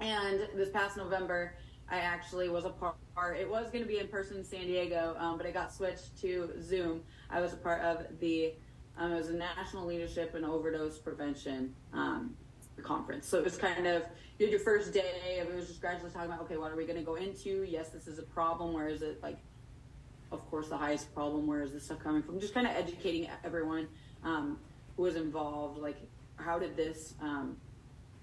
And 0.00 0.46
this 0.54 0.70
past 0.70 0.96
November, 0.96 1.54
I 1.88 1.98
actually 1.98 2.48
was 2.48 2.64
a 2.64 2.70
part. 2.70 2.96
It 3.38 3.48
was 3.48 3.70
going 3.70 3.82
to 3.82 3.88
be 3.88 3.98
in 3.98 4.08
person 4.08 4.38
in 4.38 4.44
San 4.44 4.66
Diego, 4.66 5.16
um, 5.18 5.36
but 5.36 5.46
it 5.46 5.54
got 5.54 5.72
switched 5.72 6.20
to 6.20 6.50
Zoom. 6.60 7.02
I 7.30 7.40
was 7.40 7.52
a 7.52 7.56
part 7.56 7.82
of 7.82 8.06
the. 8.20 8.54
Um, 8.98 9.12
it 9.12 9.16
was 9.16 9.28
a 9.28 9.34
national 9.34 9.86
leadership 9.86 10.34
and 10.34 10.44
overdose 10.44 10.98
prevention 10.98 11.74
um, 11.92 12.34
conference. 12.82 13.26
So 13.26 13.38
it 13.38 13.44
was 13.44 13.56
kind 13.56 13.86
of 13.86 14.02
you 14.38 14.46
had 14.46 14.50
your 14.50 14.60
first 14.60 14.92
day. 14.92 15.38
And 15.40 15.48
it 15.48 15.54
was 15.54 15.68
just 15.68 15.80
gradually 15.80 16.10
talking 16.10 16.30
about 16.30 16.42
okay, 16.42 16.56
what 16.56 16.70
are 16.70 16.76
we 16.76 16.84
going 16.84 16.98
to 16.98 17.04
go 17.04 17.16
into? 17.16 17.64
Yes, 17.68 17.90
this 17.90 18.06
is 18.06 18.18
a 18.18 18.22
problem. 18.22 18.72
Where 18.72 18.88
is 18.88 19.02
it 19.02 19.22
like? 19.22 19.38
Of 20.32 20.44
course, 20.50 20.68
the 20.68 20.76
highest 20.76 21.14
problem. 21.14 21.46
Where 21.46 21.62
is 21.62 21.72
this 21.72 21.84
stuff 21.84 22.00
coming 22.00 22.22
from? 22.22 22.40
Just 22.40 22.52
kind 22.52 22.66
of 22.66 22.74
educating 22.74 23.28
everyone 23.44 23.86
um, 24.24 24.58
who 24.96 25.04
was 25.04 25.14
involved. 25.14 25.78
Like, 25.78 25.98
how 26.36 26.58
did 26.58 26.76
this 26.76 27.14
um, 27.20 27.56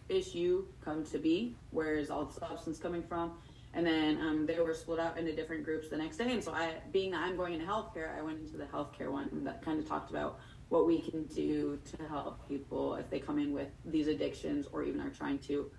issue 0.10 0.66
come 0.84 1.06
to 1.06 1.18
be, 1.18 1.56
where 1.72 1.96
is 1.96 2.10
all 2.10 2.26
the 2.26 2.34
substance 2.34 2.78
coming 2.78 3.04
from? 3.04 3.34
And 3.74 3.86
then 3.86 4.20
um, 4.22 4.46
they 4.46 4.60
were 4.60 4.74
split 4.74 5.00
up 5.00 5.18
into 5.18 5.36
different 5.36 5.64
groups 5.64 5.90
the 5.90 5.98
next 5.98 6.18
day. 6.18 6.32
And 6.32 6.44
so 6.44 6.52
I, 6.52 6.74
being 6.92 7.12
that 7.12 7.22
I'm 7.22 7.36
going 7.36 7.54
into 7.54 7.66
healthcare, 7.66 8.16
I 8.16 8.22
went 8.22 8.40
into 8.40 8.58
the 8.58 8.66
healthcare 8.66 9.12
one 9.12 9.30
that 9.46 9.64
kind 9.64 9.80
of 9.80 9.88
talked 9.88 10.12
about 10.12 10.40
what 10.74 10.88
we 10.88 11.00
can 11.00 11.24
do 11.26 11.80
to 11.86 12.04
help 12.08 12.48
people 12.50 12.96
if 12.96 13.08
they 13.12 13.20
come 13.20 13.38
in 13.38 13.54
with 13.54 13.68
these 13.86 14.08
addictions 14.08 14.68
or 14.72 14.84
even 14.84 15.00
are 15.00 15.12
trying 15.12 15.38
to 15.38 15.70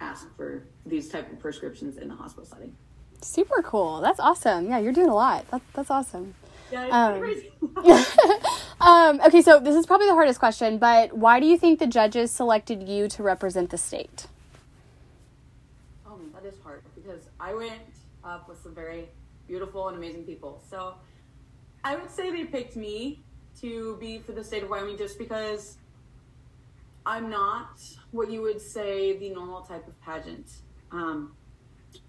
ask 0.00 0.26
for 0.36 0.64
these 0.84 1.08
type 1.08 1.30
of 1.30 1.38
prescriptions 1.38 1.98
in 1.98 2.08
the 2.08 2.14
hospital 2.16 2.44
setting. 2.44 2.74
Super 3.22 3.62
cool. 3.62 4.00
That's 4.00 4.18
awesome. 4.18 4.68
Yeah, 4.68 4.78
you're 4.78 4.92
doing 4.92 5.08
a 5.08 5.14
lot. 5.14 5.48
That's 5.52 5.64
that's 5.72 5.90
awesome. 5.90 6.34
Yeah, 6.72 6.86
um, 6.88 7.22
um, 8.80 9.20
okay, 9.24 9.40
so 9.40 9.60
this 9.60 9.76
is 9.76 9.86
probably 9.86 10.08
the 10.08 10.14
hardest 10.14 10.40
question, 10.40 10.78
but 10.78 11.16
why 11.16 11.38
do 11.38 11.46
you 11.46 11.56
think 11.56 11.78
the 11.78 11.86
judges 11.86 12.32
selected 12.32 12.88
you 12.88 13.06
to 13.08 13.22
represent 13.22 13.70
the 13.70 13.78
state? 13.78 14.26
Oh, 16.04 16.18
that 16.34 16.44
is 16.44 16.58
hard 16.64 16.82
because 16.96 17.28
I 17.38 17.54
went 17.54 17.82
up 18.24 18.48
with 18.48 18.60
some 18.62 18.74
very 18.74 19.08
beautiful 19.46 19.86
and 19.88 19.96
amazing 19.96 20.24
people. 20.24 20.60
So 20.68 20.94
I 21.84 21.94
would 21.94 22.10
say 22.10 22.32
they 22.32 22.44
picked 22.44 22.74
me 22.74 23.20
to 23.60 23.96
be 23.98 24.18
for 24.18 24.32
the 24.32 24.44
state 24.44 24.62
of 24.62 24.70
Wyoming 24.70 24.96
just 24.96 25.18
because 25.18 25.76
I'm 27.04 27.30
not 27.30 27.80
what 28.10 28.30
you 28.30 28.42
would 28.42 28.60
say 28.60 29.16
the 29.16 29.30
normal 29.30 29.62
type 29.62 29.86
of 29.86 30.00
pageant 30.02 30.50
um, 30.92 31.34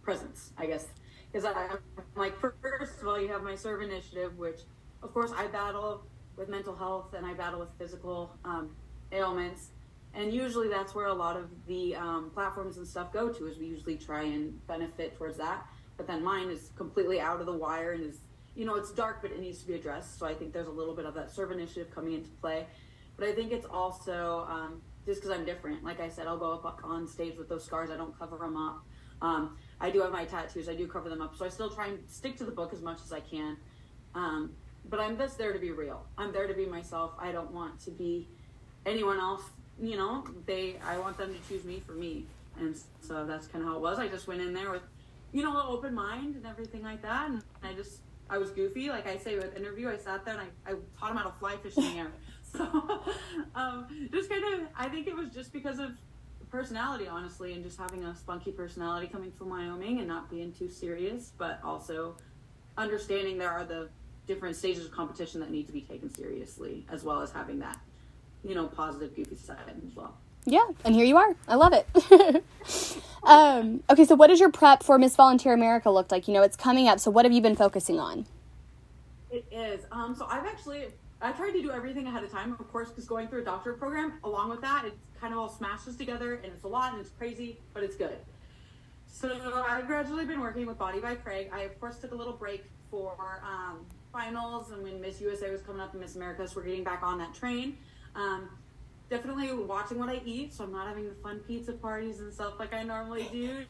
presence, 0.04 0.52
I 0.58 0.66
guess 0.66 0.88
because 1.32 1.46
I'm 1.46 1.78
like, 2.16 2.38
first 2.40 3.02
of 3.02 3.08
all, 3.08 3.20
you 3.20 3.30
have 3.30 3.44
my 3.44 3.56
serve 3.56 3.82
initiative, 3.82 4.38
which, 4.38 4.62
of 5.02 5.14
course, 5.14 5.32
I 5.36 5.48
battle 5.48 6.04
with 6.36 6.50
mental 6.50 6.76
health 6.76 7.14
and 7.14 7.26
I 7.26 7.34
battle 7.34 7.60
with 7.60 7.70
physical 7.78 8.36
um, 8.44 8.72
ailments. 9.12 9.70
And 10.14 10.34
usually 10.34 10.68
that's 10.68 10.94
where 10.94 11.06
a 11.06 11.14
lot 11.14 11.38
of 11.38 11.50
the 11.68 11.96
um, 11.96 12.32
platforms 12.34 12.78
and 12.78 12.86
stuff 12.86 13.14
go 13.14 13.30
to, 13.30 13.48
is 13.48 13.58
we 13.58 13.66
usually 13.66 13.96
try 13.96 14.24
and 14.24 14.66
benefit 14.68 15.18
towards 15.18 15.38
that. 15.38 15.66
But 15.96 16.08
then 16.08 16.24
mine 16.24 16.50
is 16.50 16.72
completely 16.76 17.22
out 17.22 17.40
of 17.40 17.46
the 17.46 17.54
wire 17.54 17.94
and 17.94 18.04
is, 18.04 18.18
you 18.56 18.66
know, 18.66 18.76
it's 18.76 18.92
dark, 18.92 19.22
but 19.22 19.32
it 19.32 19.40
needs 19.40 19.60
to 19.62 19.68
be 19.68 19.74
addressed. 19.74 20.20
So 20.20 20.26
I 20.26 20.34
think 20.34 20.54
there's 20.54 20.68
a 20.68 20.72
little 20.72 20.96
bit 20.96 21.06
of 21.06 21.14
that 21.16 21.32
serve 21.32 21.52
initiative 21.52 21.94
coming 21.94 22.14
into 22.14 22.30
play. 22.42 22.66
But 23.18 23.28
I 23.28 23.34
think 23.34 23.52
it's 23.52 23.66
also 23.66 24.46
um, 24.50 24.82
just 25.06 25.22
because 25.22 25.38
I'm 25.38 25.46
different. 25.46 25.84
Like 25.84 26.00
I 26.00 26.10
said, 26.10 26.28
I'll 26.28 26.38
go 26.38 26.52
up 26.52 26.82
on 26.84 27.08
stage 27.08 27.38
with 27.38 27.50
those 27.50 27.64
scars. 27.64 27.90
I 27.90 27.98
don't 27.98 28.18
cover 28.18 28.38
them 28.38 28.58
up. 28.58 28.84
Um, 29.22 29.58
I 29.80 29.90
do 29.90 30.02
have 30.02 30.12
my 30.12 30.26
tattoos. 30.26 30.68
I 30.68 30.76
do 30.76 30.88
cover 30.88 31.10
them 31.10 31.22
up. 31.22 31.36
So 31.36 31.46
I 31.46 31.50
still 31.50 31.70
try 31.70 31.88
and 31.88 32.00
stick 32.08 32.38
to 32.38 32.44
the 32.44 32.52
book 32.52 32.74
as 32.74 32.82
much 32.82 32.98
as 33.06 33.14
I 33.14 33.20
can. 33.20 33.58
Um, 34.16 34.52
but 34.90 35.00
I'm 35.00 35.18
just 35.18 35.38
there 35.38 35.54
to 35.54 35.60
be 35.60 35.72
real. 35.72 36.06
I'm 36.18 36.32
there 36.32 36.48
to 36.48 36.54
be 36.54 36.66
myself. 36.66 37.12
I 37.20 37.32
don't 37.32 37.52
want 37.52 37.80
to 37.82 37.92
be 37.92 38.28
anyone 38.86 39.20
else. 39.20 39.44
You 39.80 39.98
know, 39.98 40.24
they. 40.46 40.78
I 40.84 40.98
want 40.98 41.18
them 41.18 41.34
to 41.34 41.40
choose 41.48 41.64
me 41.64 41.82
for 41.86 41.94
me, 41.94 42.26
and 42.60 42.76
so 43.00 43.26
that's 43.26 43.48
kind 43.48 43.64
of 43.64 43.70
how 43.70 43.76
it 43.78 43.82
was. 43.82 44.00
I 44.00 44.08
just 44.08 44.28
went 44.28 44.42
in 44.42 44.54
there 44.54 44.70
with, 44.70 44.84
you 45.32 45.44
know, 45.44 45.52
an 45.52 45.66
open 45.68 45.94
mind 45.94 46.36
and 46.36 46.46
everything 46.46 46.84
like 46.84 47.02
that, 47.02 47.30
and 47.30 47.42
I 47.64 47.74
just 47.74 48.00
I 48.32 48.38
was 48.38 48.50
goofy. 48.50 48.90
Like 48.90 49.08
I 49.08 49.18
say 49.18 49.36
with 49.36 49.56
interview, 49.58 49.90
I 49.90 49.98
sat 49.98 50.24
there 50.24 50.36
and 50.36 50.48
I, 50.66 50.72
I 50.72 50.76
taught 50.98 51.12
him 51.12 51.18
how 51.18 51.26
to 51.26 51.34
fly 51.38 51.58
fish 51.58 51.78
in 51.78 51.84
the 51.84 52.00
air. 52.00 52.12
So 52.54 52.66
um, 53.56 53.88
just 54.12 54.30
kind 54.30 54.44
of, 54.54 54.68
I 54.76 54.90
think 54.90 55.08
it 55.08 55.16
was 55.16 55.30
just 55.30 55.54
because 55.54 55.80
of 55.80 55.92
personality, 56.50 57.08
honestly, 57.08 57.54
and 57.54 57.64
just 57.64 57.78
having 57.78 58.04
a 58.04 58.14
spunky 58.14 58.52
personality 58.52 59.08
coming 59.08 59.32
from 59.32 59.50
Wyoming 59.50 60.00
and 60.00 60.08
not 60.08 60.30
being 60.30 60.52
too 60.52 60.68
serious, 60.68 61.32
but 61.38 61.62
also 61.64 62.16
understanding 62.78 63.38
there 63.38 63.50
are 63.50 63.64
the 63.64 63.88
different 64.28 64.58
stages 64.58 64.86
of 64.86 64.92
competition 64.92 65.40
that 65.40 65.50
need 65.50 65.66
to 65.68 65.72
be 65.72 65.82
taken 65.82 66.14
seriously, 66.14 66.86
as 66.90 67.06
well 67.06 67.22
as 67.22 67.32
having 67.32 67.60
that, 67.60 67.78
you 68.44 68.54
know, 68.54 68.68
positive, 68.68 69.16
goofy 69.16 69.38
side 69.38 69.58
as 69.88 69.96
well. 69.96 70.18
Yeah, 70.46 70.66
and 70.84 70.96
here 70.96 71.06
you 71.06 71.18
are. 71.18 71.36
I 71.48 71.56
love 71.56 71.74
it. 71.74 72.44
um, 73.32 73.84
okay, 73.90 74.06
so 74.06 74.16
what 74.16 74.28
does 74.28 74.40
your 74.40 74.52
prep 74.52 74.84
for 74.84 74.98
Miss 74.98 75.16
Volunteer 75.16 75.54
America 75.54 75.90
look 75.90 76.12
like? 76.12 76.28
You 76.28 76.34
know, 76.34 76.44
it's 76.44 76.58
coming 76.58 76.88
up. 76.88 77.00
So 77.00 77.10
what 77.12 77.26
have 77.26 77.32
you 77.32 77.42
been 77.42 77.56
focusing 77.56 78.00
on? 78.00 78.26
It 79.32 79.46
is. 79.52 79.86
Um, 79.92 80.14
so 80.14 80.28
I've 80.30 80.46
actually 80.46 80.88
I 81.22 81.32
tried 81.32 81.52
to 81.52 81.62
do 81.62 81.72
everything 81.72 82.08
ahead 82.08 82.24
of 82.24 82.32
time, 82.32 82.54
of 82.60 82.72
course, 82.72 82.90
because 82.90 83.06
going 83.06 83.28
through 83.28 83.44
a 83.44 83.46
doctorate 83.46 83.80
program, 83.80 84.14
along 84.24 84.50
with 84.50 84.62
that, 84.62 84.86
it 84.86 84.94
kind 85.20 85.34
of 85.34 85.40
all 85.40 85.50
smashes 85.50 85.96
together 85.96 86.36
and 86.36 86.46
it's 86.46 86.64
a 86.64 86.68
lot 86.68 86.94
and 86.94 87.00
it's 87.02 87.12
crazy, 87.12 87.58
but 87.74 87.84
it's 87.84 87.96
good. 87.96 88.18
So 89.06 89.64
I've 89.68 89.88
gradually 89.88 90.26
been 90.26 90.42
working 90.42 90.66
with 90.66 90.80
Body 90.80 91.00
by 91.00 91.16
Craig. 91.16 91.52
I, 91.54 91.62
of 91.62 91.80
course, 91.80 91.98
took 92.00 92.12
a 92.12 92.16
little 92.16 92.34
break 92.34 92.66
for 92.90 93.44
um, 93.46 93.86
finals 94.12 94.72
and 94.72 94.82
when 94.82 95.00
Miss 95.00 95.22
USA 95.22 95.52
was 95.52 95.62
coming 95.62 95.82
up 95.82 95.94
and 95.94 96.02
Miss 96.02 96.16
America, 96.16 96.48
so 96.48 96.56
we're 96.56 96.64
getting 96.66 96.84
back 96.84 97.04
on 97.04 97.20
that 97.20 97.34
train. 97.34 97.78
Um, 98.16 98.50
definitely 99.12 99.52
watching 99.54 100.00
what 100.00 100.10
I 100.10 100.22
eat, 100.26 100.54
so 100.54 100.64
I'm 100.64 100.72
not 100.72 100.88
having 100.88 101.08
the 101.08 101.14
fun 101.16 101.40
pizza 101.40 101.74
parties 101.74 102.22
and 102.22 102.34
stuff 102.34 102.54
like 102.58 102.74
I 102.74 102.82
normally 102.84 103.28
do. 103.32 103.66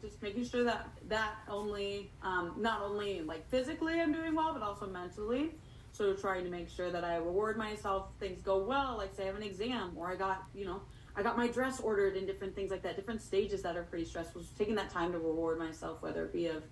Just 0.00 0.22
making 0.22 0.44
sure 0.44 0.62
that 0.64 0.88
that 1.08 1.34
only, 1.48 2.10
um, 2.22 2.54
not 2.56 2.80
only 2.80 3.22
like 3.22 3.48
physically 3.50 4.00
I'm 4.00 4.12
doing 4.12 4.34
well, 4.34 4.52
but 4.52 4.62
also 4.62 4.86
mentally. 4.86 5.50
So 5.90 6.14
trying 6.14 6.44
to 6.44 6.50
make 6.50 6.70
sure 6.70 6.90
that 6.90 7.04
I 7.04 7.16
reward 7.16 7.58
myself, 7.58 8.10
things 8.18 8.40
go 8.40 8.64
well, 8.64 8.96
like 8.96 9.14
say 9.14 9.24
I 9.24 9.26
have 9.26 9.36
an 9.36 9.42
exam 9.42 9.92
or 9.96 10.10
I 10.10 10.16
got, 10.16 10.44
you 10.54 10.64
know, 10.64 10.80
I 11.14 11.22
got 11.22 11.36
my 11.36 11.48
dress 11.48 11.80
ordered 11.80 12.16
and 12.16 12.26
different 12.26 12.54
things 12.54 12.70
like 12.70 12.82
that, 12.82 12.96
different 12.96 13.20
stages 13.20 13.62
that 13.62 13.76
are 13.76 13.82
pretty 13.82 14.04
stressful. 14.04 14.42
So 14.42 14.48
taking 14.56 14.76
that 14.76 14.90
time 14.90 15.12
to 15.12 15.18
reward 15.18 15.58
myself, 15.58 16.00
whether 16.02 16.24
it 16.24 16.32
be 16.32 16.46
of 16.46 16.62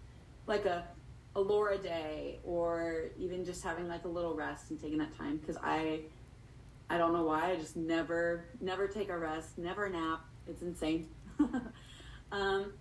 like 0.47 0.65
a 0.65 0.87
a 1.37 1.41
Laura 1.41 1.79
day 1.79 2.41
or 2.43 3.11
even 3.17 3.45
just 3.45 3.63
having 3.63 3.87
like 3.87 4.05
a 4.05 4.09
little 4.09 4.35
rest 4.35 4.71
and 4.71 4.81
taking 4.81 4.99
that 4.99 5.17
time 5.17 5.37
because 5.37 5.57
I 5.63 6.01
I 6.91 6.99
don't 6.99 7.13
know 7.13 7.23
why 7.23 7.53
I 7.53 7.57
just 7.57 7.77
never 7.77 8.45
never 8.61 8.89
take 8.89 9.09
a 9.09 9.17
rest, 9.17 9.57
never 9.57 9.89
nap. 9.89 10.25
It's 10.49 10.63
insane. 10.63 11.09
um, 12.33 12.73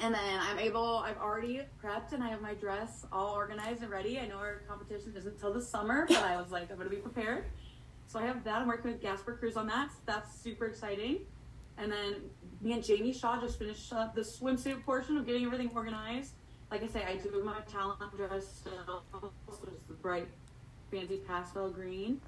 and 0.00 0.14
then 0.14 0.40
I'm 0.40 0.58
able, 0.58 0.98
I've 0.98 1.18
already 1.18 1.60
prepped 1.82 2.12
and 2.12 2.24
I 2.24 2.30
have 2.30 2.40
my 2.40 2.54
dress 2.54 3.06
all 3.12 3.34
organized 3.34 3.82
and 3.82 3.90
ready. 3.90 4.18
I 4.18 4.26
know 4.26 4.38
our 4.38 4.62
competition 4.66 5.14
isn't 5.16 5.34
until 5.34 5.52
the 5.52 5.60
summer, 5.60 6.06
but 6.08 6.24
I 6.24 6.40
was 6.40 6.50
like, 6.50 6.70
I'm 6.70 6.76
going 6.76 6.88
to 6.88 6.94
be 6.94 7.00
prepared. 7.00 7.44
So 8.08 8.18
I 8.18 8.26
have 8.26 8.42
that. 8.44 8.62
I'm 8.62 8.68
working 8.68 8.90
with 8.90 9.00
Gasper 9.00 9.36
Cruz 9.36 9.56
on 9.56 9.68
that. 9.68 9.90
That's 10.06 10.34
super 10.40 10.66
exciting. 10.66 11.20
And 11.78 11.92
then 11.92 12.16
me 12.60 12.72
and 12.72 12.82
Jamie 12.82 13.12
Shaw 13.12 13.40
just 13.40 13.58
finished 13.58 13.92
up 13.92 14.14
the 14.14 14.22
swimsuit 14.22 14.84
portion 14.84 15.16
of 15.18 15.26
getting 15.26 15.44
everything 15.44 15.70
organized. 15.74 16.32
Like 16.70 16.82
I 16.82 16.88
say, 16.88 17.04
I 17.04 17.16
do 17.16 17.42
my 17.44 17.60
talent 17.70 18.00
dress 18.16 18.64
which 19.60 19.74
is 19.74 19.80
the 19.88 19.94
bright, 19.94 20.26
fancy 20.90 21.18
pastel 21.28 21.70
green. 21.70 22.20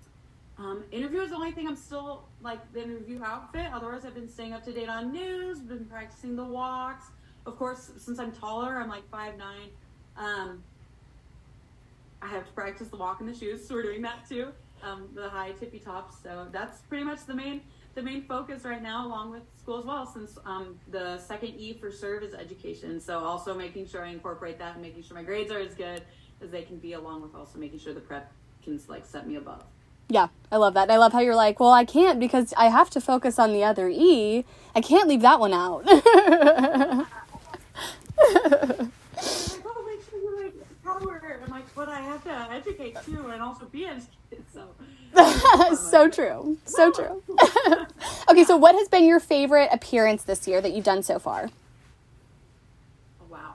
Um, 0.56 0.84
interview 0.92 1.20
is 1.20 1.30
the 1.30 1.36
only 1.36 1.52
thing 1.52 1.66
I'm 1.66 1.76
still 1.76 2.24
like 2.40 2.72
the 2.72 2.82
interview 2.82 3.22
outfit. 3.24 3.66
Otherwise, 3.72 4.04
I've 4.04 4.14
been 4.14 4.28
staying 4.28 4.52
up 4.52 4.64
to 4.64 4.72
date 4.72 4.88
on 4.88 5.12
news, 5.12 5.58
been 5.58 5.84
practicing 5.86 6.36
the 6.36 6.44
walks 6.44 7.06
of 7.46 7.56
course, 7.58 7.90
since 7.98 8.18
I'm 8.18 8.32
taller, 8.32 8.76
I'm 8.76 8.88
like 8.88 9.08
five 9.10 9.36
nine. 9.36 9.68
Um, 10.16 10.62
I 12.22 12.28
have 12.28 12.46
to 12.46 12.52
practice 12.52 12.88
the 12.88 12.96
walk 12.96 13.20
and 13.20 13.28
the 13.28 13.34
shoes, 13.34 13.66
so 13.66 13.74
we're 13.74 13.82
doing 13.82 14.02
that 14.02 14.28
too. 14.28 14.48
Um, 14.82 15.08
the 15.14 15.28
high 15.28 15.52
tippy 15.52 15.78
tops. 15.78 16.16
So 16.22 16.46
that's 16.52 16.80
pretty 16.82 17.04
much 17.04 17.26
the 17.26 17.34
main 17.34 17.60
the 17.94 18.02
main 18.02 18.24
focus 18.24 18.64
right 18.64 18.82
now, 18.82 19.06
along 19.06 19.30
with 19.30 19.42
school 19.58 19.78
as 19.78 19.84
well. 19.84 20.06
Since 20.06 20.38
um, 20.44 20.78
the 20.90 21.18
second 21.18 21.54
E 21.58 21.74
for 21.74 21.90
serve 21.90 22.22
is 22.22 22.34
education, 22.34 23.00
so 23.00 23.18
also 23.18 23.54
making 23.54 23.86
sure 23.86 24.04
I 24.04 24.08
incorporate 24.08 24.58
that 24.58 24.74
and 24.74 24.82
making 24.82 25.02
sure 25.02 25.16
my 25.16 25.22
grades 25.22 25.52
are 25.52 25.60
as 25.60 25.74
good 25.74 26.02
as 26.40 26.50
they 26.50 26.62
can 26.62 26.78
be, 26.78 26.94
along 26.94 27.22
with 27.22 27.34
also 27.34 27.58
making 27.58 27.78
sure 27.78 27.92
the 27.92 28.00
prep 28.00 28.32
can 28.62 28.80
like 28.88 29.04
set 29.04 29.26
me 29.26 29.36
above. 29.36 29.64
Yeah, 30.08 30.28
I 30.52 30.56
love 30.56 30.74
that. 30.74 30.90
I 30.90 30.98
love 30.98 31.12
how 31.12 31.20
you're 31.20 31.34
like, 31.34 31.58
well, 31.58 31.72
I 31.72 31.84
can't 31.84 32.20
because 32.20 32.52
I 32.56 32.68
have 32.68 32.90
to 32.90 33.00
focus 33.00 33.38
on 33.38 33.52
the 33.52 33.64
other 33.64 33.88
E. 33.88 34.44
I 34.74 34.80
can't 34.80 35.08
leave 35.08 35.22
that 35.22 35.40
one 35.40 35.52
out. 35.52 35.84
I'm 41.44 41.52
oh, 41.52 41.56
like, 41.56 41.74
but 41.74 41.88
I 41.88 42.00
have 42.00 42.22
to 42.24 42.52
educate 42.52 42.96
too, 43.04 43.28
and 43.28 43.42
also 43.42 43.66
be 43.66 43.86
educated. 43.86 44.44
So, 44.52 44.68
so 45.74 46.08
true, 46.08 46.58
so 46.64 46.90
true. 46.90 47.22
okay, 48.28 48.44
so 48.44 48.56
what 48.56 48.74
has 48.74 48.88
been 48.88 49.04
your 49.04 49.20
favorite 49.20 49.68
appearance 49.72 50.22
this 50.24 50.46
year 50.46 50.60
that 50.60 50.72
you've 50.72 50.84
done 50.84 51.02
so 51.02 51.18
far? 51.18 51.50
Oh, 53.20 53.26
wow, 53.28 53.54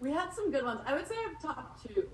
we 0.00 0.10
had 0.10 0.32
some 0.32 0.50
good 0.50 0.64
ones. 0.64 0.80
I 0.86 0.94
would 0.94 1.06
say 1.06 1.14
I've 1.26 1.40
top 1.40 1.80
two. 1.82 2.08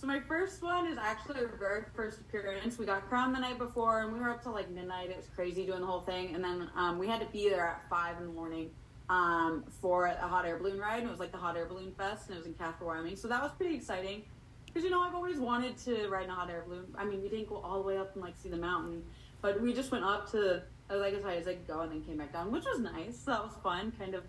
So 0.00 0.06
my 0.06 0.20
first 0.20 0.62
one 0.62 0.86
is 0.86 0.96
actually 0.96 1.40
our 1.40 1.56
very 1.58 1.82
first 1.94 2.20
appearance. 2.20 2.78
We 2.78 2.86
got 2.86 3.06
crowned 3.10 3.34
the 3.34 3.38
night 3.38 3.58
before, 3.58 4.00
and 4.00 4.10
we 4.10 4.18
were 4.18 4.30
up 4.30 4.42
till 4.42 4.52
like 4.52 4.70
midnight. 4.70 5.10
It 5.10 5.18
was 5.18 5.26
crazy 5.36 5.66
doing 5.66 5.80
the 5.80 5.86
whole 5.86 6.00
thing, 6.00 6.34
and 6.34 6.42
then 6.42 6.70
um, 6.74 6.98
we 6.98 7.06
had 7.06 7.20
to 7.20 7.26
be 7.26 7.50
there 7.50 7.66
at 7.66 7.86
five 7.90 8.16
in 8.16 8.28
the 8.28 8.32
morning 8.32 8.70
um, 9.10 9.62
for 9.82 10.06
a 10.06 10.26
hot 10.26 10.46
air 10.46 10.56
balloon 10.56 10.78
ride. 10.78 11.00
And 11.00 11.08
it 11.08 11.10
was 11.10 11.20
like 11.20 11.32
the 11.32 11.38
hot 11.38 11.54
air 11.54 11.66
balloon 11.66 11.92
fest, 11.98 12.28
and 12.28 12.34
it 12.34 12.38
was 12.38 12.46
in 12.46 12.54
Casper, 12.54 12.86
Wyoming. 12.86 13.14
So 13.14 13.28
that 13.28 13.42
was 13.42 13.52
pretty 13.52 13.74
exciting 13.74 14.22
because 14.64 14.84
you 14.84 14.88
know 14.88 15.02
I've 15.02 15.14
always 15.14 15.36
wanted 15.36 15.76
to 15.84 16.08
ride 16.08 16.24
in 16.24 16.30
a 16.30 16.34
hot 16.34 16.48
air 16.48 16.64
balloon. 16.66 16.86
I 16.96 17.04
mean, 17.04 17.20
we 17.20 17.28
didn't 17.28 17.50
go 17.50 17.56
all 17.56 17.82
the 17.82 17.86
way 17.86 17.98
up 17.98 18.14
and 18.14 18.24
like 18.24 18.38
see 18.38 18.48
the 18.48 18.56
mountain, 18.56 19.02
but 19.42 19.60
we 19.60 19.74
just 19.74 19.92
went 19.92 20.04
up 20.04 20.30
to 20.30 20.62
like 20.88 21.12
as 21.12 21.22
high 21.22 21.36
as 21.36 21.46
I 21.46 21.56
could 21.56 21.66
go 21.66 21.80
and 21.80 21.92
then 21.92 22.02
came 22.04 22.16
back 22.16 22.32
down, 22.32 22.50
which 22.50 22.64
was 22.64 22.80
nice. 22.80 23.18
So 23.22 23.32
that 23.32 23.44
was 23.44 23.52
fun. 23.62 23.92
Kind 23.98 24.14
of, 24.14 24.24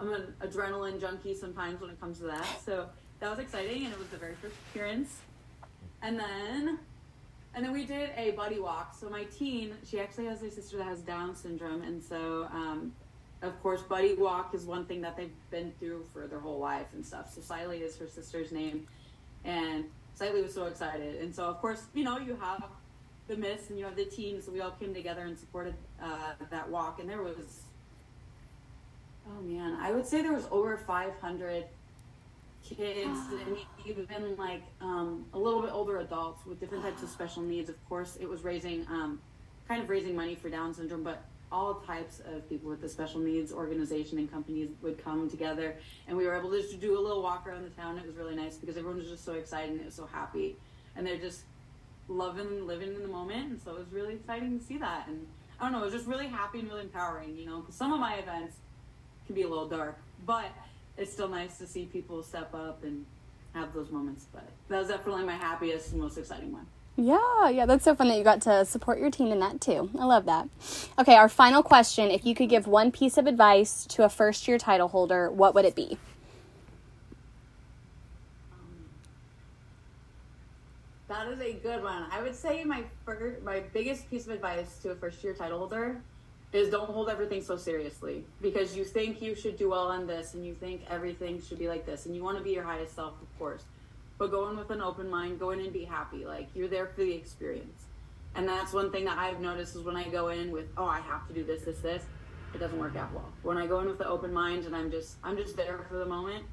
I'm 0.00 0.10
an 0.10 0.32
adrenaline 0.40 0.98
junkie 0.98 1.34
sometimes 1.34 1.82
when 1.82 1.90
it 1.90 2.00
comes 2.00 2.18
to 2.20 2.24
that. 2.28 2.46
So 2.64 2.88
that 3.22 3.30
was 3.30 3.38
exciting, 3.38 3.84
and 3.84 3.92
it 3.92 3.98
was 3.98 4.08
the 4.08 4.16
very 4.16 4.34
first 4.34 4.56
appearance. 4.70 5.20
And 6.02 6.18
then 6.18 6.78
and 7.54 7.64
then 7.64 7.72
we 7.72 7.84
did 7.84 8.10
a 8.16 8.32
buddy 8.32 8.58
walk. 8.58 8.96
So 8.98 9.08
my 9.08 9.24
teen, 9.24 9.74
she 9.86 10.00
actually 10.00 10.24
has 10.26 10.42
a 10.42 10.50
sister 10.50 10.78
that 10.78 10.86
has 10.86 11.00
Down 11.00 11.36
syndrome, 11.36 11.82
and 11.82 12.02
so 12.02 12.48
um, 12.52 12.92
of 13.42 13.60
course, 13.62 13.82
Buddy 13.82 14.14
Walk 14.14 14.54
is 14.54 14.64
one 14.64 14.86
thing 14.86 15.00
that 15.02 15.16
they've 15.16 15.32
been 15.50 15.72
through 15.78 16.04
for 16.12 16.26
their 16.26 16.40
whole 16.40 16.58
life 16.58 16.86
and 16.94 17.04
stuff. 17.04 17.32
So 17.32 17.40
Siley 17.40 17.80
is 17.80 17.96
her 17.98 18.08
sister's 18.08 18.50
name, 18.50 18.88
and 19.44 19.84
Siley 20.18 20.42
was 20.42 20.54
so 20.54 20.64
excited. 20.64 21.20
And 21.20 21.34
so, 21.34 21.44
of 21.44 21.60
course, 21.60 21.84
you 21.94 22.02
know, 22.02 22.18
you 22.18 22.36
have 22.40 22.64
the 23.28 23.36
Miss 23.36 23.70
and 23.70 23.78
you 23.78 23.84
have 23.84 23.96
the 23.96 24.04
team, 24.04 24.40
so 24.40 24.50
we 24.50 24.60
all 24.60 24.72
came 24.72 24.94
together 24.94 25.22
and 25.22 25.38
supported 25.38 25.74
uh, 26.02 26.32
that 26.50 26.68
walk. 26.68 26.98
And 26.98 27.08
there 27.08 27.22
was, 27.22 27.62
oh 29.28 29.42
man, 29.42 29.78
I 29.80 29.92
would 29.92 30.06
say 30.06 30.22
there 30.22 30.32
was 30.32 30.48
over 30.50 30.76
500 30.76 31.64
kids 32.64 33.18
and 33.46 33.56
even 33.84 34.36
like 34.36 34.62
um, 34.80 35.26
a 35.34 35.38
little 35.38 35.60
bit 35.60 35.70
older 35.72 35.98
adults 35.98 36.44
with 36.46 36.60
different 36.60 36.84
types 36.84 37.02
of 37.02 37.08
special 37.08 37.42
needs. 37.42 37.68
Of 37.68 37.88
course, 37.88 38.16
it 38.20 38.28
was 38.28 38.42
raising, 38.42 38.86
um, 38.88 39.20
kind 39.68 39.82
of 39.82 39.88
raising 39.88 40.14
money 40.14 40.34
for 40.34 40.48
Down 40.48 40.74
syndrome, 40.74 41.02
but 41.02 41.24
all 41.52 41.74
types 41.86 42.20
of 42.20 42.48
people 42.48 42.70
with 42.70 42.80
the 42.80 42.88
special 42.88 43.20
needs 43.20 43.52
organization 43.52 44.18
and 44.18 44.32
companies 44.32 44.70
would 44.80 45.02
come 45.04 45.28
together 45.28 45.76
and 46.08 46.16
we 46.16 46.26
were 46.26 46.34
able 46.34 46.50
to 46.50 46.60
just 46.62 46.80
do 46.80 46.98
a 46.98 47.00
little 47.00 47.22
walk 47.22 47.46
around 47.46 47.62
the 47.62 47.70
town 47.70 47.98
it 47.98 48.06
was 48.06 48.16
really 48.16 48.34
nice 48.34 48.56
because 48.56 48.76
everyone 48.76 48.96
was 48.96 49.08
just 49.08 49.22
so 49.22 49.34
excited 49.34 49.70
and 49.70 49.80
it 49.80 49.84
was 49.84 49.94
so 49.94 50.06
happy 50.06 50.56
and 50.96 51.06
they're 51.06 51.18
just 51.18 51.42
loving 52.08 52.66
living 52.66 52.94
in 52.94 53.02
the 53.02 53.08
moment 53.08 53.50
and 53.50 53.62
so 53.62 53.72
it 53.72 53.78
was 53.78 53.92
really 53.92 54.14
exciting 54.14 54.58
to 54.58 54.64
see 54.64 54.78
that 54.78 55.06
and 55.08 55.26
i 55.60 55.64
don't 55.64 55.72
know 55.72 55.80
it 55.80 55.84
was 55.84 55.92
just 55.92 56.06
really 56.06 56.26
happy 56.26 56.58
and 56.58 56.68
really 56.68 56.82
empowering 56.82 57.36
you 57.36 57.44
know 57.44 57.60
because 57.60 57.74
some 57.74 57.92
of 57.92 58.00
my 58.00 58.14
events 58.14 58.56
can 59.26 59.34
be 59.34 59.42
a 59.42 59.48
little 59.48 59.68
dark 59.68 59.98
but 60.24 60.46
it's 60.96 61.12
still 61.12 61.28
nice 61.28 61.58
to 61.58 61.66
see 61.66 61.86
people 61.86 62.22
step 62.22 62.52
up 62.54 62.84
and 62.84 63.04
have 63.54 63.72
those 63.74 63.90
moments 63.90 64.26
but 64.32 64.48
that 64.68 64.78
was 64.78 64.88
definitely 64.88 65.24
my 65.24 65.36
happiest 65.36 65.92
and 65.92 66.00
most 66.00 66.16
exciting 66.16 66.52
one 66.52 66.66
yeah, 66.96 67.48
yeah, 67.48 67.64
that's 67.64 67.84
so 67.84 67.94
fun 67.94 68.08
that 68.08 68.18
you 68.18 68.24
got 68.24 68.42
to 68.42 68.66
support 68.66 68.98
your 68.98 69.10
team 69.10 69.32
in 69.32 69.40
that 69.40 69.62
too. 69.62 69.88
I 69.98 70.04
love 70.04 70.26
that. 70.26 70.48
Okay, 70.98 71.14
our 71.14 71.28
final 71.28 71.62
question 71.62 72.10
if 72.10 72.26
you 72.26 72.34
could 72.34 72.50
give 72.50 72.66
one 72.66 72.92
piece 72.92 73.16
of 73.16 73.26
advice 73.26 73.86
to 73.86 74.04
a 74.04 74.10
first 74.10 74.46
year 74.46 74.58
title 74.58 74.88
holder, 74.88 75.30
what 75.30 75.54
would 75.54 75.64
it 75.64 75.74
be? 75.74 75.96
That 81.08 81.28
is 81.28 81.40
a 81.40 81.54
good 81.54 81.82
one. 81.82 82.06
I 82.10 82.22
would 82.22 82.34
say 82.34 82.62
my 82.64 82.84
first, 83.04 83.42
my 83.42 83.60
biggest 83.72 84.10
piece 84.10 84.26
of 84.26 84.32
advice 84.32 84.78
to 84.82 84.90
a 84.90 84.94
first 84.94 85.24
year 85.24 85.32
title 85.34 85.58
holder 85.58 86.00
is 86.52 86.68
don't 86.68 86.90
hold 86.90 87.08
everything 87.08 87.42
so 87.42 87.56
seriously 87.56 88.24
because 88.40 88.76
you 88.76 88.84
think 88.84 89.22
you 89.22 89.34
should 89.34 89.56
do 89.56 89.70
well 89.70 89.88
on 89.88 90.06
this 90.06 90.34
and 90.34 90.44
you 90.44 90.54
think 90.54 90.82
everything 90.90 91.40
should 91.40 91.58
be 91.58 91.68
like 91.68 91.86
this 91.86 92.06
and 92.06 92.14
you 92.14 92.22
want 92.22 92.36
to 92.36 92.44
be 92.44 92.50
your 92.50 92.64
highest 92.64 92.94
self, 92.94 93.14
of 93.22 93.38
course. 93.38 93.64
But 94.18 94.30
go 94.30 94.48
in 94.50 94.56
with 94.56 94.70
an 94.70 94.82
open 94.82 95.08
mind, 95.08 95.40
go 95.40 95.50
in 95.50 95.60
and 95.60 95.72
be 95.72 95.84
happy. 95.84 96.24
Like 96.26 96.48
you're 96.54 96.68
there 96.68 96.86
for 96.86 97.02
the 97.02 97.12
experience. 97.12 97.86
And 98.34 98.48
that's 98.48 98.72
one 98.72 98.90
thing 98.90 99.04
that 99.06 99.18
I've 99.18 99.40
noticed 99.40 99.76
is 99.76 99.82
when 99.82 99.96
I 99.96 100.08
go 100.08 100.28
in 100.28 100.50
with, 100.50 100.66
oh, 100.76 100.84
I 100.84 101.00
have 101.00 101.26
to 101.28 101.34
do 101.34 101.44
this, 101.44 101.62
this, 101.62 101.78
this, 101.80 102.02
it 102.54 102.58
doesn't 102.58 102.78
work 102.78 102.96
out 102.96 103.12
well. 103.12 103.30
When 103.42 103.56
I 103.56 103.66
go 103.66 103.80
in 103.80 103.86
with 103.86 103.98
the 103.98 104.06
open 104.06 104.32
mind 104.32 104.66
and 104.66 104.76
I'm 104.76 104.90
just 104.90 105.16
I'm 105.24 105.36
just 105.36 105.56
there 105.56 105.86
for 105.88 105.96
the 105.96 106.06
moment, 106.06 106.44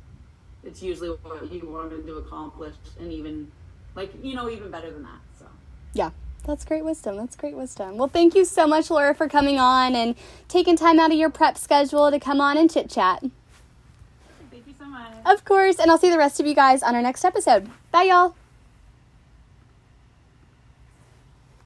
it's 0.63 0.81
usually 0.81 1.09
what 1.09 1.51
you 1.51 1.69
wanted 1.69 2.05
to 2.05 2.15
accomplish 2.15 2.75
and 2.99 3.11
even 3.11 3.51
like 3.95 4.11
you 4.23 4.33
know 4.35 4.49
even 4.49 4.71
better 4.71 4.91
than 4.91 5.03
that. 5.03 5.19
So 5.37 5.45
yeah. 5.93 6.11
That's 6.45 6.65
great 6.65 6.83
wisdom. 6.83 7.17
That's 7.17 7.35
great 7.35 7.55
wisdom. 7.55 7.97
Well, 7.97 8.07
thank 8.07 8.33
you 8.33 8.43
so 8.43 8.65
much, 8.65 8.89
Laura, 8.89 9.13
for 9.13 9.27
coming 9.27 9.59
on 9.59 9.95
and 9.95 10.15
taking 10.47 10.75
time 10.75 10.99
out 10.99 11.11
of 11.11 11.17
your 11.17 11.29
prep 11.29 11.57
schedule 11.57 12.09
to 12.09 12.19
come 12.19 12.41
on 12.41 12.57
and 12.57 12.71
chit 12.71 12.89
chat. 12.89 13.23
Thank 14.49 14.65
you 14.65 14.73
so 14.77 14.85
much. 14.85 15.11
Of 15.25 15.45
course. 15.45 15.77
And 15.77 15.91
I'll 15.91 15.99
see 15.99 16.09
the 16.09 16.17
rest 16.17 16.39
of 16.39 16.47
you 16.47 16.55
guys 16.55 16.81
on 16.81 16.95
our 16.95 17.01
next 17.01 17.23
episode. 17.23 17.69
Bye, 17.91 18.03
y'all. 18.03 18.35